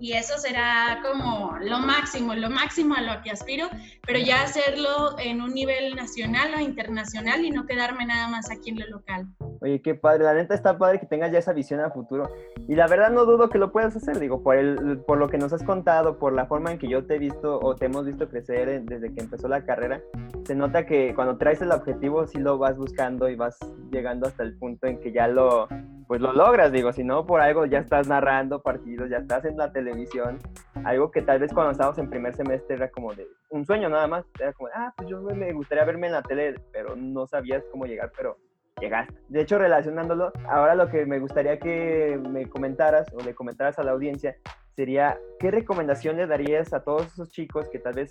Y 0.00 0.14
eso 0.14 0.38
será 0.38 1.00
como 1.02 1.58
lo 1.60 1.78
máximo, 1.78 2.34
lo 2.34 2.48
máximo 2.48 2.94
a 2.94 3.02
lo 3.02 3.22
que 3.22 3.30
aspiro, 3.30 3.68
pero 4.06 4.18
ya 4.18 4.42
hacerlo 4.42 5.18
en 5.18 5.42
un 5.42 5.52
nivel 5.52 5.94
nacional 5.94 6.54
o 6.56 6.60
internacional 6.60 7.44
y 7.44 7.50
no 7.50 7.66
quedarme 7.66 8.06
nada 8.06 8.28
más 8.28 8.50
aquí 8.50 8.70
en 8.70 8.80
lo 8.80 8.86
local. 8.86 9.26
Oye, 9.60 9.82
qué 9.82 9.94
padre, 9.94 10.24
la 10.24 10.32
neta 10.32 10.54
está 10.54 10.78
padre 10.78 11.00
que 11.00 11.06
tengas 11.06 11.30
ya 11.30 11.38
esa 11.38 11.52
visión 11.52 11.80
a 11.80 11.90
futuro. 11.90 12.30
Y 12.66 12.76
la 12.76 12.86
verdad 12.86 13.10
no 13.10 13.26
dudo 13.26 13.50
que 13.50 13.58
lo 13.58 13.72
puedas 13.72 13.94
hacer, 13.94 14.18
digo, 14.18 14.42
por, 14.42 14.56
el, 14.56 15.00
por 15.06 15.18
lo 15.18 15.28
que 15.28 15.36
nos 15.36 15.52
has 15.52 15.62
contado, 15.62 16.18
por 16.18 16.32
la 16.32 16.46
forma 16.46 16.72
en 16.72 16.78
que 16.78 16.88
yo 16.88 17.04
te 17.04 17.16
he 17.16 17.18
visto 17.18 17.60
o 17.60 17.76
te 17.76 17.84
hemos 17.84 18.06
visto 18.06 18.26
crecer 18.26 18.82
desde 18.84 19.12
que 19.12 19.20
empezó 19.20 19.48
la 19.48 19.66
carrera, 19.66 20.00
se 20.46 20.54
nota 20.54 20.86
que 20.86 21.14
cuando 21.14 21.36
traes 21.36 21.60
el 21.60 21.72
objetivo 21.72 22.26
sí 22.26 22.38
lo 22.38 22.56
vas 22.56 22.78
buscando 22.78 23.28
y 23.28 23.36
vas 23.36 23.58
llegando 23.92 24.28
hasta 24.28 24.44
el 24.44 24.56
punto 24.56 24.86
en 24.86 24.98
que 24.98 25.12
ya 25.12 25.28
lo, 25.28 25.68
pues 26.10 26.20
lo 26.20 26.32
logras, 26.32 26.72
digo, 26.72 26.92
si 26.92 27.04
no 27.04 27.24
por 27.24 27.40
algo 27.40 27.66
ya 27.66 27.78
estás 27.78 28.08
narrando 28.08 28.60
partidos, 28.60 29.08
ya 29.08 29.18
estás 29.18 29.44
en 29.44 29.56
la 29.56 29.70
televisión, 29.70 30.40
algo 30.82 31.12
que 31.12 31.22
tal 31.22 31.38
vez 31.38 31.52
cuando 31.54 31.70
estábamos 31.70 31.98
en 31.98 32.10
primer 32.10 32.34
semestre 32.34 32.74
era 32.74 32.90
como 32.90 33.14
de 33.14 33.28
un 33.50 33.64
sueño 33.64 33.88
nada 33.88 34.08
más, 34.08 34.24
era 34.40 34.52
como, 34.52 34.70
ah, 34.74 34.92
pues 34.96 35.08
yo 35.08 35.22
me 35.22 35.52
gustaría 35.52 35.84
verme 35.84 36.08
en 36.08 36.14
la 36.14 36.22
tele, 36.22 36.56
pero 36.72 36.96
no 36.96 37.28
sabías 37.28 37.62
cómo 37.70 37.86
llegar, 37.86 38.10
pero 38.16 38.38
llegaste. 38.80 39.14
De 39.28 39.40
hecho, 39.40 39.56
relacionándolo, 39.56 40.32
ahora 40.48 40.74
lo 40.74 40.88
que 40.88 41.06
me 41.06 41.20
gustaría 41.20 41.60
que 41.60 42.20
me 42.28 42.48
comentaras 42.48 43.06
o 43.14 43.20
le 43.22 43.32
comentaras 43.32 43.78
a 43.78 43.84
la 43.84 43.92
audiencia 43.92 44.34
sería, 44.74 45.16
¿qué 45.38 45.52
recomendación 45.52 46.16
le 46.16 46.26
darías 46.26 46.72
a 46.72 46.82
todos 46.82 47.06
esos 47.06 47.30
chicos 47.30 47.68
que 47.68 47.78
tal 47.78 47.94
vez 47.94 48.10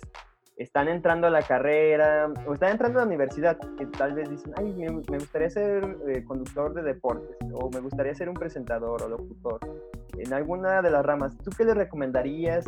están 0.60 0.88
entrando 0.88 1.26
a 1.26 1.30
la 1.30 1.42
carrera 1.42 2.30
o 2.46 2.52
están 2.52 2.72
entrando 2.72 2.98
a 2.98 3.02
la 3.02 3.06
universidad, 3.06 3.58
que 3.78 3.86
tal 3.86 4.12
vez 4.12 4.28
dicen, 4.28 4.52
ay, 4.56 4.72
me, 4.74 5.18
gustaría 5.18 5.48
ser 5.48 5.96
eh, 6.06 6.22
conductor 6.24 6.74
de 6.74 6.82
deportes 6.82 7.36
o 7.54 7.70
me 7.70 7.80
gustaría 7.80 8.14
ser 8.14 8.28
un 8.28 8.34
presentador 8.34 9.02
o 9.02 9.08
locutor 9.08 9.58
en 10.18 10.32
alguna 10.34 10.82
de 10.82 10.90
las 10.90 11.04
ramas, 11.04 11.36
¿tú 11.38 11.50
qué 11.56 11.64
les 11.64 11.74
recomendarías 11.74 12.66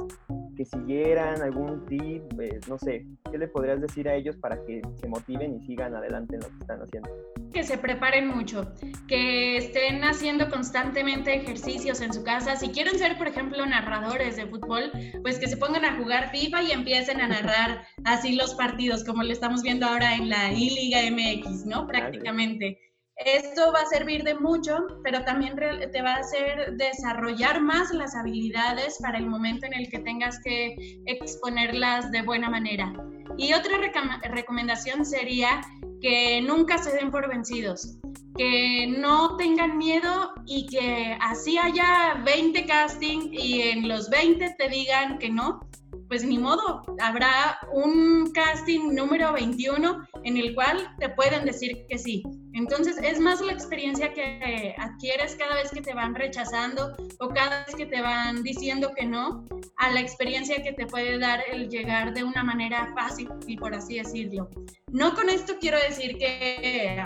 que 0.56 0.64
siguieran 0.64 1.40
algún 1.42 1.84
tip? 1.86 2.22
Eh, 2.40 2.60
no 2.68 2.78
sé, 2.78 3.06
¿qué 3.30 3.38
le 3.38 3.48
podrías 3.48 3.80
decir 3.80 4.08
a 4.08 4.14
ellos 4.14 4.36
para 4.36 4.56
que 4.64 4.82
se 5.00 5.08
motiven 5.08 5.56
y 5.56 5.66
sigan 5.66 5.94
adelante 5.94 6.36
en 6.36 6.42
lo 6.42 6.48
que 6.48 6.58
están 6.60 6.80
haciendo? 6.82 7.10
Que 7.52 7.62
se 7.62 7.78
preparen 7.78 8.28
mucho, 8.28 8.72
que 9.08 9.56
estén 9.56 10.02
haciendo 10.04 10.48
constantemente 10.48 11.34
ejercicios 11.34 12.00
en 12.00 12.12
su 12.12 12.24
casa. 12.24 12.56
Si 12.56 12.70
quieren 12.70 12.98
ser, 12.98 13.18
por 13.18 13.28
ejemplo, 13.28 13.64
narradores 13.66 14.36
de 14.36 14.46
fútbol, 14.46 14.90
pues 15.22 15.38
que 15.38 15.48
se 15.48 15.56
pongan 15.56 15.84
a 15.84 15.96
jugar 15.96 16.30
FIFA 16.30 16.62
y 16.62 16.70
empiecen 16.72 17.20
a 17.20 17.28
narrar 17.28 17.84
así 18.04 18.34
los 18.34 18.54
partidos, 18.54 19.04
como 19.04 19.22
lo 19.22 19.32
estamos 19.32 19.62
viendo 19.62 19.86
ahora 19.86 20.16
en 20.16 20.28
la 20.28 20.52
I-Liga 20.52 21.00
MX, 21.10 21.66
¿no? 21.66 21.86
Prácticamente. 21.86 22.78
Esto 23.16 23.72
va 23.72 23.80
a 23.80 23.86
servir 23.86 24.24
de 24.24 24.34
mucho, 24.34 24.86
pero 25.04 25.24
también 25.24 25.54
te 25.56 26.02
va 26.02 26.14
a 26.14 26.20
hacer 26.20 26.76
desarrollar 26.76 27.60
más 27.60 27.92
las 27.92 28.16
habilidades 28.16 28.98
para 29.00 29.18
el 29.18 29.26
momento 29.26 29.66
en 29.66 29.74
el 29.74 29.88
que 29.88 30.00
tengas 30.00 30.40
que 30.42 30.74
exponerlas 31.06 32.10
de 32.10 32.22
buena 32.22 32.50
manera. 32.50 32.92
Y 33.36 33.52
otra 33.52 33.78
recomendación 34.22 35.04
sería 35.04 35.60
que 36.00 36.40
nunca 36.42 36.78
se 36.78 36.92
den 36.92 37.10
por 37.10 37.28
vencidos, 37.28 37.96
que 38.36 38.86
no 38.88 39.36
tengan 39.36 39.78
miedo 39.78 40.32
y 40.46 40.66
que 40.66 41.16
así 41.20 41.58
haya 41.58 42.20
20 42.24 42.66
casting 42.66 43.30
y 43.32 43.62
en 43.62 43.88
los 43.88 44.10
20 44.10 44.56
te 44.58 44.68
digan 44.68 45.18
que 45.18 45.30
no, 45.30 45.60
pues 46.08 46.24
ni 46.24 46.38
modo, 46.38 46.82
habrá 47.00 47.58
un 47.72 48.32
casting 48.32 48.94
número 48.94 49.32
21 49.32 50.08
en 50.24 50.36
el 50.36 50.54
cual 50.54 50.94
te 50.98 51.08
pueden 51.10 51.44
decir 51.44 51.86
que 51.88 51.98
sí. 51.98 52.22
Entonces 52.54 52.98
es 53.02 53.18
más 53.18 53.40
la 53.40 53.52
experiencia 53.52 54.12
que 54.12 54.74
adquieres 54.78 55.36
cada 55.36 55.54
vez 55.54 55.70
que 55.70 55.80
te 55.80 55.94
van 55.94 56.14
rechazando 56.14 56.94
o 57.18 57.28
cada 57.28 57.64
vez 57.64 57.74
que 57.74 57.86
te 57.86 58.00
van 58.00 58.42
diciendo 58.42 58.92
que 58.94 59.06
no, 59.06 59.44
a 59.78 59.90
la 59.90 60.00
experiencia 60.00 60.62
que 60.62 60.72
te 60.72 60.86
puede 60.86 61.18
dar 61.18 61.40
el 61.50 61.68
llegar 61.68 62.12
de 62.12 62.24
una 62.24 62.44
manera 62.44 62.92
fácil, 62.94 63.28
y 63.46 63.56
por 63.56 63.74
así 63.74 63.98
decirlo. 63.98 64.50
No 64.88 65.14
con 65.14 65.28
esto 65.28 65.54
quiero 65.60 65.78
decir 65.88 66.18
que 66.18 67.02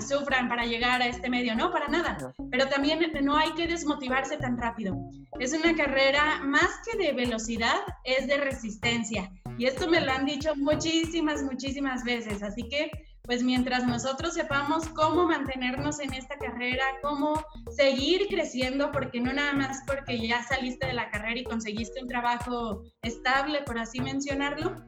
sufran 0.00 0.48
para 0.48 0.64
llegar 0.64 1.00
a 1.00 1.06
este 1.06 1.30
medio, 1.30 1.54
no, 1.54 1.70
para 1.70 1.88
nada, 1.88 2.34
pero 2.50 2.68
también 2.68 3.00
no 3.22 3.36
hay 3.36 3.52
que 3.52 3.66
desmotivarse 3.66 4.36
tan 4.36 4.58
rápido. 4.58 4.96
Es 5.38 5.52
una 5.52 5.74
carrera 5.74 6.40
más 6.44 6.80
que 6.84 6.98
de 6.98 7.12
velocidad, 7.12 7.80
es 8.04 8.26
de 8.26 8.38
resistencia. 8.38 9.30
Y 9.56 9.66
esto 9.66 9.88
me 9.88 10.00
lo 10.00 10.12
han 10.12 10.24
dicho 10.24 10.54
muchísimas, 10.56 11.42
muchísimas 11.42 12.04
veces. 12.04 12.42
Así 12.42 12.68
que 12.68 12.90
pues 13.28 13.42
mientras 13.42 13.86
nosotros 13.86 14.32
sepamos 14.32 14.88
cómo 14.88 15.26
mantenernos 15.26 16.00
en 16.00 16.14
esta 16.14 16.38
carrera, 16.38 16.82
cómo 17.02 17.44
seguir 17.76 18.26
creciendo, 18.26 18.90
porque 18.90 19.20
no 19.20 19.34
nada 19.34 19.52
más 19.52 19.82
porque 19.86 20.18
ya 20.26 20.42
saliste 20.42 20.86
de 20.86 20.94
la 20.94 21.10
carrera 21.10 21.38
y 21.38 21.44
conseguiste 21.44 22.00
un 22.00 22.08
trabajo 22.08 22.84
estable, 23.02 23.60
por 23.66 23.78
así 23.78 24.00
mencionarlo, 24.00 24.82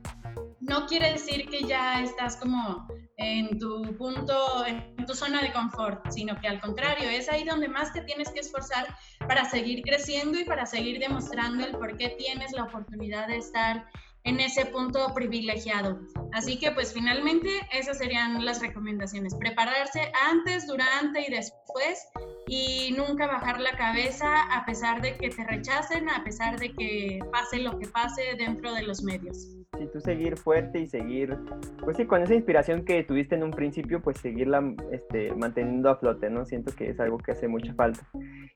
no 0.60 0.86
quiere 0.86 1.12
decir 1.12 1.50
que 1.50 1.64
ya 1.64 2.00
estás 2.00 2.36
como 2.36 2.88
en 3.18 3.58
tu 3.58 3.82
punto, 3.98 4.64
en 4.64 5.04
tu 5.04 5.14
zona 5.14 5.42
de 5.42 5.52
confort, 5.52 6.10
sino 6.10 6.34
que 6.40 6.48
al 6.48 6.62
contrario, 6.62 7.10
es 7.10 7.28
ahí 7.28 7.44
donde 7.44 7.68
más 7.68 7.92
te 7.92 8.00
tienes 8.00 8.30
que 8.30 8.40
esforzar 8.40 8.86
para 9.28 9.44
seguir 9.50 9.82
creciendo 9.82 10.40
y 10.40 10.44
para 10.44 10.64
seguir 10.64 10.98
demostrando 10.98 11.66
el 11.66 11.72
por 11.72 11.98
qué 11.98 12.16
tienes 12.16 12.52
la 12.52 12.64
oportunidad 12.64 13.26
de 13.28 13.36
estar 13.36 13.84
en 14.24 14.40
ese 14.40 14.66
punto 14.66 15.12
privilegiado. 15.14 16.00
Así 16.32 16.58
que 16.58 16.70
pues 16.70 16.92
finalmente 16.92 17.48
esas 17.72 17.98
serían 17.98 18.44
las 18.44 18.60
recomendaciones. 18.60 19.34
Prepararse 19.34 20.12
antes, 20.30 20.66
durante 20.66 21.20
y 21.26 21.30
después 21.30 22.08
y 22.46 22.92
nunca 22.96 23.26
bajar 23.26 23.60
la 23.60 23.72
cabeza 23.76 24.42
a 24.52 24.64
pesar 24.64 25.00
de 25.00 25.16
que 25.16 25.30
te 25.30 25.44
rechacen, 25.44 26.08
a 26.08 26.24
pesar 26.24 26.58
de 26.58 26.72
que 26.72 27.20
pase 27.32 27.58
lo 27.58 27.78
que 27.78 27.88
pase 27.88 28.34
dentro 28.36 28.72
de 28.74 28.82
los 28.82 29.02
medios. 29.02 29.59
Sí, 29.78 29.88
tú 29.92 30.00
seguir 30.00 30.36
fuerte 30.36 30.80
y 30.80 30.86
seguir, 30.88 31.38
pues 31.84 31.96
sí, 31.96 32.04
con 32.04 32.22
esa 32.22 32.34
inspiración 32.34 32.84
que 32.84 33.04
tuviste 33.04 33.36
en 33.36 33.44
un 33.44 33.52
principio, 33.52 34.02
pues 34.02 34.18
seguirla 34.18 34.74
este, 34.90 35.32
manteniendo 35.34 35.88
a 35.88 35.96
flote, 35.96 36.28
¿no? 36.28 36.44
Siento 36.44 36.74
que 36.74 36.90
es 36.90 36.98
algo 36.98 37.18
que 37.18 37.32
hace 37.32 37.46
mucha 37.46 37.72
falta. 37.74 38.00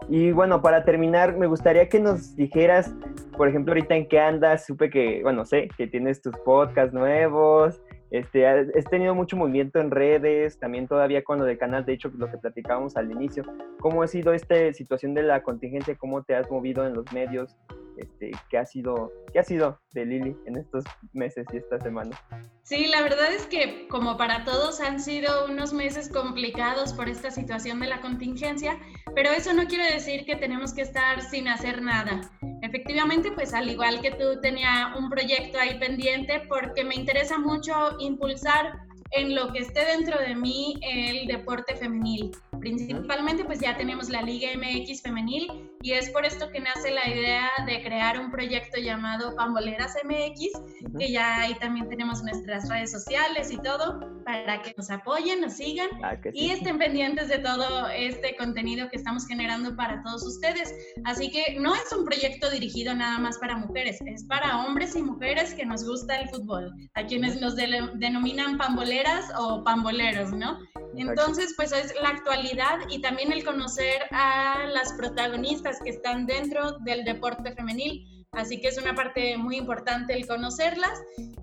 Y 0.09 0.33
bueno, 0.33 0.61
para 0.61 0.85
terminar, 0.85 1.37
me 1.37 1.47
gustaría 1.47 1.89
que 1.89 2.01
nos 2.01 2.35
dijeras, 2.35 2.93
por 3.37 3.49
ejemplo, 3.49 3.73
ahorita 3.73 3.95
en 3.95 4.09
qué 4.09 4.19
andas, 4.19 4.67
supe 4.67 4.91
que, 4.91 5.23
bueno, 5.23 5.45
sé 5.45 5.69
que 5.79 5.87
tienes 5.87 6.21
tus 6.21 6.37
podcasts 6.39 6.93
nuevos, 6.93 7.81
este, 8.11 8.47
has 8.47 8.85
tenido 8.91 9.15
mucho 9.15 9.37
movimiento 9.37 9.81
en 9.81 9.91
redes, 9.91 10.59
también 10.59 10.87
todavía 10.89 11.25
con 11.25 11.39
lo 11.39 11.45
del 11.45 11.59
canal, 11.59 11.85
de 11.85 11.95
hecho, 11.95 12.11
lo 12.17 12.31
que 12.31 12.39
platicábamos 12.39 12.97
al 12.97 13.11
inicio. 13.11 13.45
¿Cómo 13.81 14.03
ha 14.03 14.09
sido 14.09 14.33
esta 14.33 14.73
situación 14.73 15.15
de 15.15 15.23
la 15.23 15.43
contingencia? 15.43 15.97
¿Cómo 15.97 16.23
te 16.23 16.35
has 16.35 16.51
movido 16.51 16.87
en 16.87 16.95
los 16.95 17.13
medios? 17.13 17.57
Este, 17.97 18.33
¿qué, 18.51 18.59
ha 18.59 18.67
sido, 18.67 19.13
¿Qué 19.33 19.39
ha 19.39 19.45
sido 19.45 19.81
de 19.93 20.05
Lili 20.05 20.37
en 20.47 20.57
estos 20.57 20.85
meses 21.13 21.47
y 21.53 21.59
esta 21.59 21.79
semana? 21.81 22.19
Sí, 22.63 22.87
la 22.87 23.03
verdad 23.03 23.33
es 23.33 23.47
que 23.47 23.87
como 23.89 24.17
para 24.17 24.45
todos 24.45 24.81
han 24.81 25.01
sido 25.01 25.47
unos 25.47 25.73
meses 25.73 26.09
complicados 26.09 26.93
por 26.93 27.09
esta 27.09 27.31
situación 27.31 27.81
de 27.81 27.87
la 27.87 28.01
contingencia, 28.01 28.79
pero 29.15 29.31
eso 29.31 29.53
no 29.53 29.67
quiere 29.67 29.93
decir 29.93 30.25
que 30.25 30.37
tenemos 30.37 30.73
que 30.73 30.83
estar 30.83 31.21
sin 31.23 31.49
hacer 31.49 31.83
nada. 31.83 32.31
Efectivamente, 32.63 33.31
pues 33.33 33.53
al 33.55 33.71
igual 33.71 34.01
que 34.01 34.13
tú 34.13 34.41
tenía 34.41 34.95
un 34.99 35.11
proyecto 35.11 35.59
ahí 35.59 35.79
pendiente 35.79 36.43
porque 36.49 36.85
me 36.85 36.95
interesa 36.95 37.39
mucho 37.39 37.73
impulsar 37.99 38.73
en 39.15 39.35
lo 39.35 39.53
que 39.53 39.61
esté 39.61 39.85
dentro 39.85 40.19
de 40.19 40.35
mí 40.35 40.75
el 40.83 41.27
deporte 41.27 41.77
femenil. 41.77 42.33
Principalmente 42.61 43.45
pues 43.45 43.61
ya 43.61 43.77
tenemos 43.77 44.09
la 44.09 44.23
Liga 44.23 44.49
MX 44.57 45.03
femenil 45.03 45.71
y 45.83 45.93
es 45.93 46.11
por 46.11 46.25
esto 46.25 46.51
que 46.51 46.61
nace 46.61 46.91
la 46.91 47.09
idea 47.09 47.51
de 47.67 47.83
crear 47.83 48.19
un 48.19 48.31
proyecto 48.31 48.81
llamado 48.81 49.37
Pamboleras 49.37 49.95
MX, 50.03 50.99
que 50.99 51.13
ya 51.13 51.43
ahí 51.43 51.55
también 51.57 51.89
tenemos 51.89 52.23
nuestras 52.23 52.69
redes 52.69 52.91
sociales 52.91 53.53
y 53.53 53.59
todo 53.59 54.01
para 54.25 54.63
que 54.63 54.75
nos 54.77 54.91
apoyen, 54.91 55.43
nos 55.43 55.55
sigan 55.55 55.91
ah, 56.03 56.17
y 56.33 56.51
estén 56.51 56.79
pendientes 56.79 57.29
de 57.29 57.39
todo 57.39 57.89
este 57.89 58.35
contenido 58.37 58.89
que 58.89 58.97
estamos 58.97 59.27
generando 59.27 59.77
para 59.77 60.03
todos 60.03 60.25
ustedes. 60.25 60.75
Así 61.05 61.31
que 61.31 61.57
no 61.61 61.75
es 61.75 61.93
un 61.93 62.05
proyecto 62.05 62.51
dirigido 62.51 62.95
nada 62.95 63.19
más 63.19 63.39
para 63.39 63.57
mujeres, 63.57 63.99
es 64.07 64.25
para 64.25 64.65
hombres 64.65 64.97
y 64.97 65.03
mujeres 65.03 65.55
que 65.55 65.67
nos 65.67 65.87
gusta 65.87 66.17
el 66.17 66.29
fútbol, 66.31 66.73
a 66.95 67.05
quienes 67.05 67.41
nos 67.41 67.57
denominan 67.57 68.57
pamboleras 68.57 69.04
o 69.39 69.63
pamboleros, 69.65 70.33
¿no? 70.33 70.59
Entonces, 70.97 71.55
pues 71.57 71.73
es 71.73 71.95
la 72.01 72.11
actualidad 72.11 72.79
y 72.89 73.01
también 73.01 73.33
el 73.33 73.45
conocer 73.45 74.03
a 74.13 74.67
las 74.73 74.93
protagonistas 74.93 75.79
que 75.83 75.91
están 75.91 76.27
dentro 76.27 76.79
del 76.81 77.05
deporte 77.05 77.53
femenil. 77.53 78.07
Así 78.33 78.61
que 78.61 78.69
es 78.69 78.79
una 78.79 78.95
parte 78.95 79.37
muy 79.37 79.57
importante 79.57 80.15
el 80.15 80.27
conocerlas. 80.27 81.01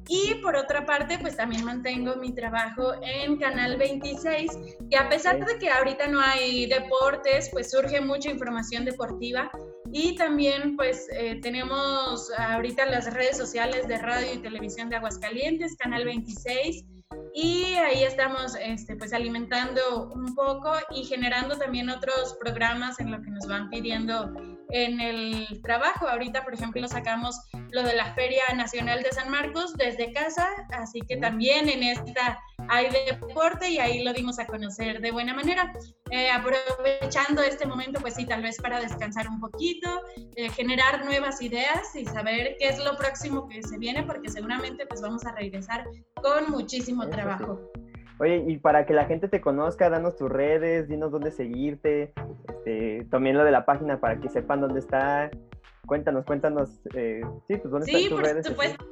Y 0.08 0.36
por 0.42 0.56
otra 0.58 0.86
parte, 0.86 1.18
pues 1.20 1.38
también 1.38 1.64
mantengo 1.64 2.16
mi 2.18 2.34
trabajo 2.34 2.94
en 3.02 3.38
Canal 3.38 3.78
26, 3.78 4.52
que 4.90 4.98
a 4.98 5.08
pesar 5.08 5.46
de 5.46 5.58
que 5.58 5.70
ahorita 5.70 6.08
no 6.08 6.20
hay 6.20 6.66
deportes, 6.68 7.50
pues 7.52 7.72
surge 7.72 8.02
mucha 8.02 8.30
información 8.30 8.84
deportiva. 8.84 9.50
Y 9.94 10.16
también 10.16 10.76
pues 10.76 11.08
eh, 11.14 11.40
tenemos 11.42 12.30
ahorita 12.38 12.86
las 12.88 13.14
redes 13.14 13.38
sociales 13.38 13.88
de 13.88 13.98
radio 13.98 14.34
y 14.34 14.40
televisión 14.40 14.90
de 14.90 14.98
Aguascalientes, 14.98 15.76
Canal 15.78 16.04
26 16.04 16.86
y 17.34 17.76
ahí 17.76 18.04
estamos 18.04 18.56
este, 18.60 18.96
pues 18.96 19.14
alimentando 19.14 20.12
un 20.14 20.36
poco 20.36 20.74
y 20.92 21.06
generando 21.06 21.58
también 21.58 21.90
otros 21.90 22.36
programas 22.40 23.00
en 23.00 23.12
lo 23.12 23.22
que 23.22 23.30
nos 23.30 23.48
van 23.48 23.70
pidiendo 23.70 24.34
en 24.70 25.00
el 25.00 25.62
trabajo. 25.62 26.08
Ahorita, 26.08 26.44
por 26.44 26.54
ejemplo, 26.54 26.88
sacamos 26.88 27.40
lo 27.72 27.84
de 27.84 27.96
la 27.96 28.14
Feria 28.16 28.44
Nacional 28.56 29.04
de 29.04 29.12
San 29.12 29.30
Marcos 29.30 29.74
desde 29.76 30.12
casa, 30.14 30.48
así 30.72 31.00
que 31.02 31.18
también 31.18 31.70
en 31.70 31.84
esta 31.84 32.40
hay 32.70 32.90
deporte 33.08 33.70
y 33.70 33.80
ahí 33.80 34.04
lo 34.04 34.14
dimos 34.14 34.40
a 34.40 34.46
conocer 34.46 35.02
de 35.02 35.12
buena 35.12 35.34
manera. 35.34 35.74
Eh, 36.12 36.30
aprovechando 36.30 37.42
este 37.42 37.66
momento, 37.66 38.02
pues 38.02 38.16
sí, 38.16 38.26
tal 38.26 38.44
vez 38.44 38.58
para 38.62 38.82
descansar 38.82 39.30
un 39.30 39.40
poquito, 39.40 39.88
eh, 40.36 40.50
generar 40.50 41.06
nuevas 41.06 41.42
ideas 41.42 41.96
y 41.96 42.06
saber 42.06 42.58
qué 42.60 42.68
es 42.68 42.84
lo 42.84 42.98
próximo 42.98 43.48
que 43.48 43.64
se 43.64 43.78
viene, 43.78 44.04
porque 44.04 44.30
seguramente 44.30 44.86
pues 44.86 45.02
vamos 45.02 45.26
a 45.26 45.34
regresar 45.34 45.86
con 46.16 46.52
muchísimo 46.52 47.08
trabajo. 47.08 47.72
Oye, 48.20 48.44
y 48.46 48.58
para 48.58 48.86
que 48.86 48.94
la 48.94 49.06
gente 49.06 49.30
te 49.30 49.40
conozca, 49.40 49.90
danos 49.90 50.18
tus 50.18 50.30
redes, 50.30 50.90
dinos 50.90 51.12
dónde 51.12 51.32
seguirte, 51.32 52.14
este, 52.50 53.08
también 53.10 53.38
lo 53.38 53.44
de 53.44 53.52
la 53.52 53.66
página 53.66 54.00
para 54.00 54.20
que 54.20 54.30
sepan 54.30 54.62
dónde 54.62 54.80
está. 54.80 55.32
Cuéntanos, 55.88 56.26
cuéntanos, 56.26 56.82
eh, 56.94 57.22
sí, 57.48 57.58
pues 57.58 57.72
dónde 57.72 57.92
están 57.92 58.10
tus 58.10 58.22
redes. 58.22 58.46
Sí, 58.46 58.54
por 58.54 58.66
supuesto. 58.66 58.86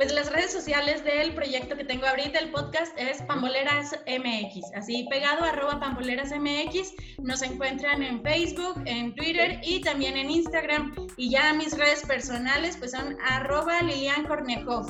Pues 0.00 0.14
las 0.14 0.32
redes 0.32 0.50
sociales 0.50 1.04
del 1.04 1.34
proyecto 1.34 1.76
que 1.76 1.84
tengo 1.84 2.06
ahorita, 2.06 2.38
el 2.38 2.50
podcast, 2.50 2.98
es 2.98 3.20
Pamboleras 3.24 3.94
MX. 4.06 4.72
Así 4.74 5.06
pegado, 5.10 5.44
arroba 5.44 5.78
Pamboleras 5.78 6.32
MX. 6.32 6.94
Nos 7.18 7.42
encuentran 7.42 8.02
en 8.02 8.22
Facebook, 8.22 8.80
en 8.86 9.14
Twitter 9.14 9.60
y 9.62 9.82
también 9.82 10.16
en 10.16 10.30
Instagram. 10.30 10.94
Y 11.18 11.28
ya 11.28 11.52
mis 11.52 11.76
redes 11.76 12.02
personales, 12.06 12.78
pues 12.78 12.92
son 12.92 13.14
arroba 13.28 13.82
Lilian 13.82 14.24
Kornejov. 14.24 14.86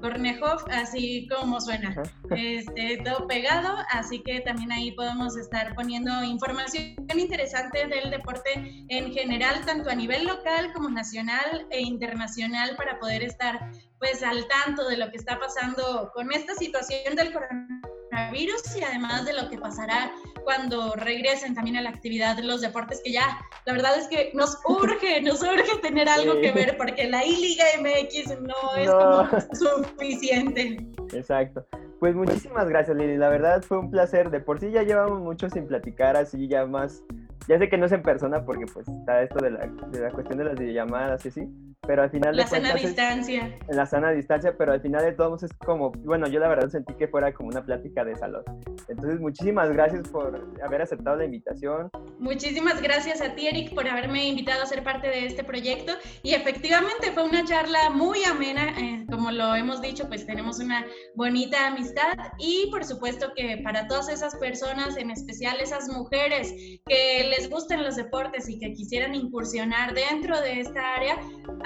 Kornejov, 0.00 0.64
así 0.70 1.28
como 1.28 1.60
suena. 1.60 1.94
Este, 2.30 3.02
todo 3.04 3.26
pegado, 3.26 3.76
así 3.90 4.22
que 4.22 4.40
también 4.40 4.72
ahí 4.72 4.92
podemos 4.92 5.36
estar 5.36 5.74
poniendo 5.74 6.24
información 6.24 6.94
interesante 7.14 7.86
del 7.86 8.10
deporte 8.10 8.84
en 8.88 9.12
general, 9.12 9.64
tanto 9.64 9.90
a 9.90 9.94
nivel 9.94 10.26
local 10.26 10.72
como 10.72 10.88
nacional 10.88 11.66
e 11.70 11.80
internacional, 11.80 12.76
para 12.76 12.98
poder 12.98 13.22
estar 13.22 13.70
pues 13.98 14.22
al 14.22 14.46
tanto 14.48 14.88
de 14.88 14.96
lo 14.96 15.10
que 15.10 15.16
está 15.16 15.38
pasando 15.38 16.10
con 16.14 16.32
esta 16.32 16.54
situación 16.54 17.16
del 17.16 17.32
coronavirus 17.32 18.76
y 18.76 18.84
además 18.84 19.24
de 19.24 19.32
lo 19.32 19.48
que 19.48 19.58
pasará 19.58 20.12
cuando 20.44 20.94
regresen 20.94 21.54
también 21.54 21.76
a 21.76 21.82
la 21.82 21.90
actividad 21.90 22.36
de 22.36 22.44
los 22.44 22.60
deportes, 22.60 23.00
que 23.02 23.12
ya 23.12 23.38
la 23.64 23.72
verdad 23.72 23.98
es 23.98 24.08
que 24.08 24.30
nos 24.34 24.58
urge, 24.68 25.20
nos 25.22 25.42
urge 25.42 25.78
tener 25.82 26.08
algo 26.08 26.40
que 26.40 26.52
ver 26.52 26.76
porque 26.76 27.08
la 27.08 27.24
I-Liga 27.24 27.64
MX 27.80 28.40
no 28.40 28.76
es 28.76 28.90
como 28.90 29.28
suficiente. 29.52 30.76
Exacto. 31.12 31.66
Pues 32.00 32.14
muchísimas 32.14 32.68
gracias, 32.68 32.96
Lili. 32.96 33.16
La 33.16 33.30
verdad 33.30 33.62
fue 33.62 33.78
un 33.78 33.90
placer. 33.90 34.30
De 34.30 34.40
por 34.40 34.60
sí 34.60 34.70
ya 34.70 34.82
llevamos 34.82 35.20
mucho 35.20 35.48
sin 35.48 35.66
platicar 35.66 36.16
así, 36.16 36.48
ya 36.48 36.66
más. 36.66 37.02
Ya 37.48 37.58
sé 37.58 37.68
que 37.68 37.78
no 37.78 37.86
es 37.86 37.92
en 37.92 38.02
persona 38.02 38.44
porque 38.44 38.66
pues 38.66 38.86
está 38.86 39.22
esto 39.22 39.42
de 39.42 39.52
la, 39.52 39.66
de 39.66 40.00
la 40.00 40.10
cuestión 40.10 40.38
de 40.38 40.44
las 40.44 40.58
videollamadas 40.58 41.24
y 41.24 41.28
así, 41.28 41.48
pero 41.86 42.02
al 42.02 42.10
final 42.10 42.36
la 42.36 42.46
sana 42.46 42.74
distancia. 42.74 43.58
en 43.68 43.76
la 43.76 43.86
sana 43.86 44.10
distancia, 44.10 44.54
pero 44.56 44.72
al 44.72 44.80
final 44.80 45.04
de 45.04 45.12
todos 45.12 45.42
es 45.42 45.52
como, 45.64 45.90
bueno, 45.90 46.26
yo 46.28 46.40
la 46.40 46.48
verdad 46.48 46.68
sentí 46.68 46.94
que 46.94 47.08
fuera 47.08 47.32
como 47.32 47.48
una 47.48 47.64
plática 47.64 48.04
de 48.04 48.16
salón. 48.16 48.42
Entonces, 48.88 49.20
muchísimas 49.20 49.70
gracias 49.70 50.08
por 50.08 50.54
haber 50.62 50.82
aceptado 50.82 51.16
la 51.16 51.24
invitación. 51.24 51.90
Muchísimas 52.18 52.80
gracias 52.80 53.20
a 53.20 53.34
ti, 53.34 53.48
Eric, 53.48 53.74
por 53.74 53.88
haberme 53.88 54.26
invitado 54.26 54.62
a 54.62 54.66
ser 54.66 54.82
parte 54.82 55.08
de 55.08 55.26
este 55.26 55.44
proyecto. 55.44 55.92
Y 56.22 56.34
efectivamente 56.34 57.12
fue 57.12 57.24
una 57.24 57.44
charla 57.44 57.90
muy 57.90 58.24
amena, 58.24 58.78
eh, 58.78 59.04
como 59.10 59.30
lo 59.30 59.54
hemos 59.54 59.80
dicho, 59.80 60.06
pues 60.08 60.26
tenemos 60.26 60.58
una 60.58 60.86
bonita 61.14 61.66
amistad 61.66 62.14
y 62.38 62.68
por 62.70 62.84
supuesto 62.84 63.32
que 63.34 63.60
para 63.62 63.86
todas 63.86 64.08
esas 64.08 64.36
personas, 64.36 64.96
en 64.96 65.10
especial 65.10 65.60
esas 65.60 65.88
mujeres 65.88 66.52
que 66.86 67.30
les 67.30 67.48
gusten 67.50 67.82
los 67.82 67.96
deportes 67.96 68.48
y 68.48 68.58
que 68.58 68.72
quisieran 68.72 69.14
incursionar 69.14 69.94
dentro 69.94 70.40
de 70.40 70.60
esta 70.60 70.94
área, 70.94 71.16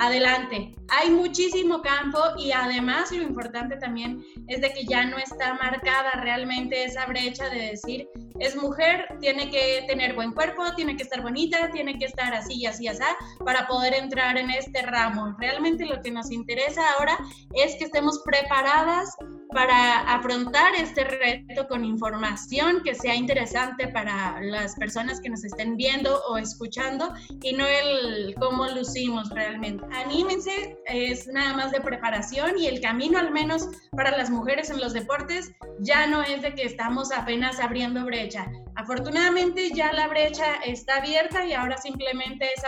adelante. 0.09 0.75
Hay 0.89 1.11
muchísimo 1.11 1.81
campo 1.83 2.19
y 2.39 2.53
además 2.53 3.13
lo 3.13 3.23
importante 3.23 3.77
también 3.77 4.25
es 4.49 4.61
de 4.61 4.73
que 4.73 4.85
ya 4.85 5.05
no 5.05 5.19
está 5.19 5.55
marcada 5.55 6.11
realmente 6.21 6.85
esa 6.85 7.07
brecha 7.07 7.49
de 7.49 7.71
decir, 7.71 8.09
es 8.39 8.57
mujer, 8.57 9.07
tiene 9.21 9.51
que 9.51 9.85
tener 9.89 10.15
buen 10.15 10.33
cuerpo, 10.33 10.63
tiene 10.77 10.97
que 10.97 11.03
estar 11.03 11.23
bonita, 11.23 11.71
tiene 11.71 11.99
que 11.99 12.07
estar 12.07 12.35
así 12.35 12.55
y 12.55 12.67
así, 12.67 12.89
así, 12.89 12.99
para 13.45 13.67
poder 13.67 13.95
entrar 13.95 14.37
en 14.37 14.51
este 14.51 14.83
ramo. 14.83 15.37
Realmente 15.39 15.87
lo 15.87 16.01
que 16.03 16.11
nos 16.11 16.31
interesa 16.31 16.83
ahora 16.99 17.19
es 17.55 17.77
que 17.77 17.85
estemos 17.85 18.23
preparadas 18.25 19.17
para 19.51 20.01
afrontar 20.15 20.75
este 20.75 21.05
reto 21.05 21.67
con 21.69 21.85
información 21.85 22.83
que 22.85 22.95
sea 22.95 23.15
interesante 23.15 23.89
para 23.89 24.41
las 24.43 24.75
personas 24.77 25.21
que 25.21 25.31
nos 25.31 25.45
estén 25.45 25.77
viendo 25.77 26.21
o 26.29 26.37
escuchando 26.37 27.13
y 27.43 27.55
no 27.55 27.67
el 27.67 28.35
cómo 28.39 28.67
lucimos 28.69 29.31
realmente. 29.31 29.85
Anímense, 29.93 30.77
es 30.87 31.27
nada 31.29 31.55
más 31.55 31.73
de 31.73 31.81
preparación 31.81 32.59
y 32.59 32.67
el 32.67 32.81
camino 32.81 33.19
al 33.19 33.31
menos 33.31 33.69
para 33.93 34.17
las 34.17 34.31
mujeres 34.31 34.71
en 34.71 34.81
los 34.81 34.93
deportes 34.93 35.53
ya 35.81 36.07
no 36.07 36.23
es 36.23 36.43
de 36.43 36.55
que 36.55 36.65
estamos 36.65 37.13
apenas 37.13 37.61
abriendo 37.61 38.05
brecha. 38.29 38.51
Afortunadamente 38.75 39.71
ya 39.71 39.93
la 39.93 40.09
brecha 40.09 40.57
está 40.65 40.99
abierta 40.99 41.45
y 41.45 41.53
ahora 41.53 41.79
simplemente 41.79 42.47
es 42.57 42.63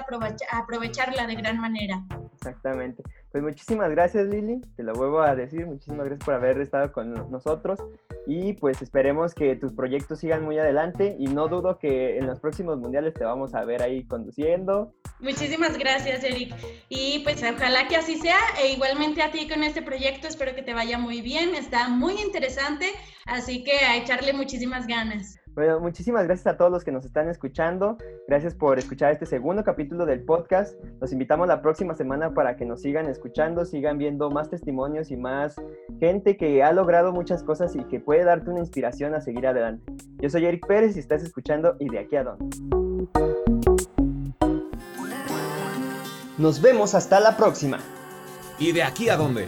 aprovecharla 0.51 1.27
de 1.27 1.35
gran 1.35 1.59
manera. 1.59 2.03
Exactamente. 2.35 3.03
Pues 3.31 3.45
muchísimas 3.45 3.91
gracias 3.91 4.27
Lili, 4.27 4.61
te 4.77 4.83
lo 4.83 4.93
vuelvo 4.93 5.21
a 5.21 5.37
decir, 5.37 5.65
muchísimas 5.65 6.07
gracias 6.07 6.25
por 6.25 6.35
haber 6.35 6.61
estado 6.61 6.91
con 6.91 7.31
nosotros 7.31 7.79
y 8.27 8.55
pues 8.55 8.83
esperemos 8.83 9.35
que 9.35 9.55
tus 9.55 9.73
proyectos 9.73 10.19
sigan 10.19 10.43
muy 10.43 10.59
adelante 10.59 11.15
y 11.17 11.27
no 11.27 11.47
dudo 11.47 11.79
que 11.79 12.17
en 12.17 12.27
los 12.27 12.41
próximos 12.41 12.79
mundiales 12.79 13.15
te 13.15 13.25
vamos 13.25 13.55
a 13.55 13.65
ver 13.65 13.83
ahí 13.83 14.05
conduciendo. 14.05 14.93
Muchísimas 15.21 15.79
gracias 15.79 16.25
Eric 16.25 16.55
y 16.89 17.21
pues 17.21 17.41
ojalá 17.43 17.87
que 17.87 17.97
así 17.97 18.17
sea 18.17 18.41
e 18.61 18.73
igualmente 18.73 19.23
a 19.23 19.31
ti 19.31 19.47
con 19.47 19.63
este 19.63 19.83
proyecto 19.83 20.27
espero 20.27 20.55
que 20.57 20.63
te 20.63 20.75
vaya 20.75 20.99
muy 20.99 21.21
bien, 21.21 21.55
está 21.55 21.89
muy 21.89 22.21
interesante, 22.21 22.87
así 23.27 23.63
que 23.63 23.73
a 23.73 23.97
echarle 23.97 24.33
muchísimas 24.33 24.89
ganas. 24.89 25.40
Bueno, 25.55 25.81
muchísimas 25.81 26.25
gracias 26.25 26.47
a 26.47 26.57
todos 26.57 26.71
los 26.71 26.85
que 26.85 26.93
nos 26.93 27.05
están 27.05 27.29
escuchando. 27.29 27.97
Gracias 28.29 28.55
por 28.55 28.79
escuchar 28.79 29.13
este 29.13 29.27
segundo 29.27 29.65
capítulo 29.65 30.07
del 30.07 30.23
podcast. 30.23 30.75
Los 31.01 31.13
invitamos 31.13 31.49
la 31.49 31.61
próxima 31.61 31.95
semana 31.95 32.33
para 32.33 32.57
que 32.57 32.65
nos 32.65 32.83
sigan 32.83 33.09
escuchando, 33.09 33.65
sigan 33.65 33.99
viendo 33.99 34.31
más 34.31 34.49
testimonios 34.49 35.11
y 35.11 35.17
más 35.17 35.57
gente 35.99 36.37
que 36.37 36.63
ha 36.63 36.73
logrado 36.73 37.13
muchas 37.13 37.43
cosas 37.43 37.75
y 37.75 37.83
que 37.85 37.99
puede 37.99 38.25
darte 38.25 38.51
una 38.51 38.61
inspiración 38.61 39.15
a 39.15 39.21
seguir 39.21 39.47
adelante. 39.47 39.93
Yo 40.19 40.31
soy 40.31 40.47
Eric 40.47 40.67
Pérez 40.67 40.97
y 40.97 41.01
estás 41.01 41.23
escuchando 41.23 41.77
Y 41.81 41.89
de 41.89 41.99
aquí 41.99 42.17
a 42.17 42.25
dónde. 42.25 42.57
Nos 46.39 46.63
vemos 46.63 46.95
hasta 46.95 47.21
la 47.21 47.37
próxima. 47.37 47.79
¿Y 48.59 48.73
de 48.73 48.83
aquí 48.83 49.09
a 49.09 49.17
dónde? 49.17 49.47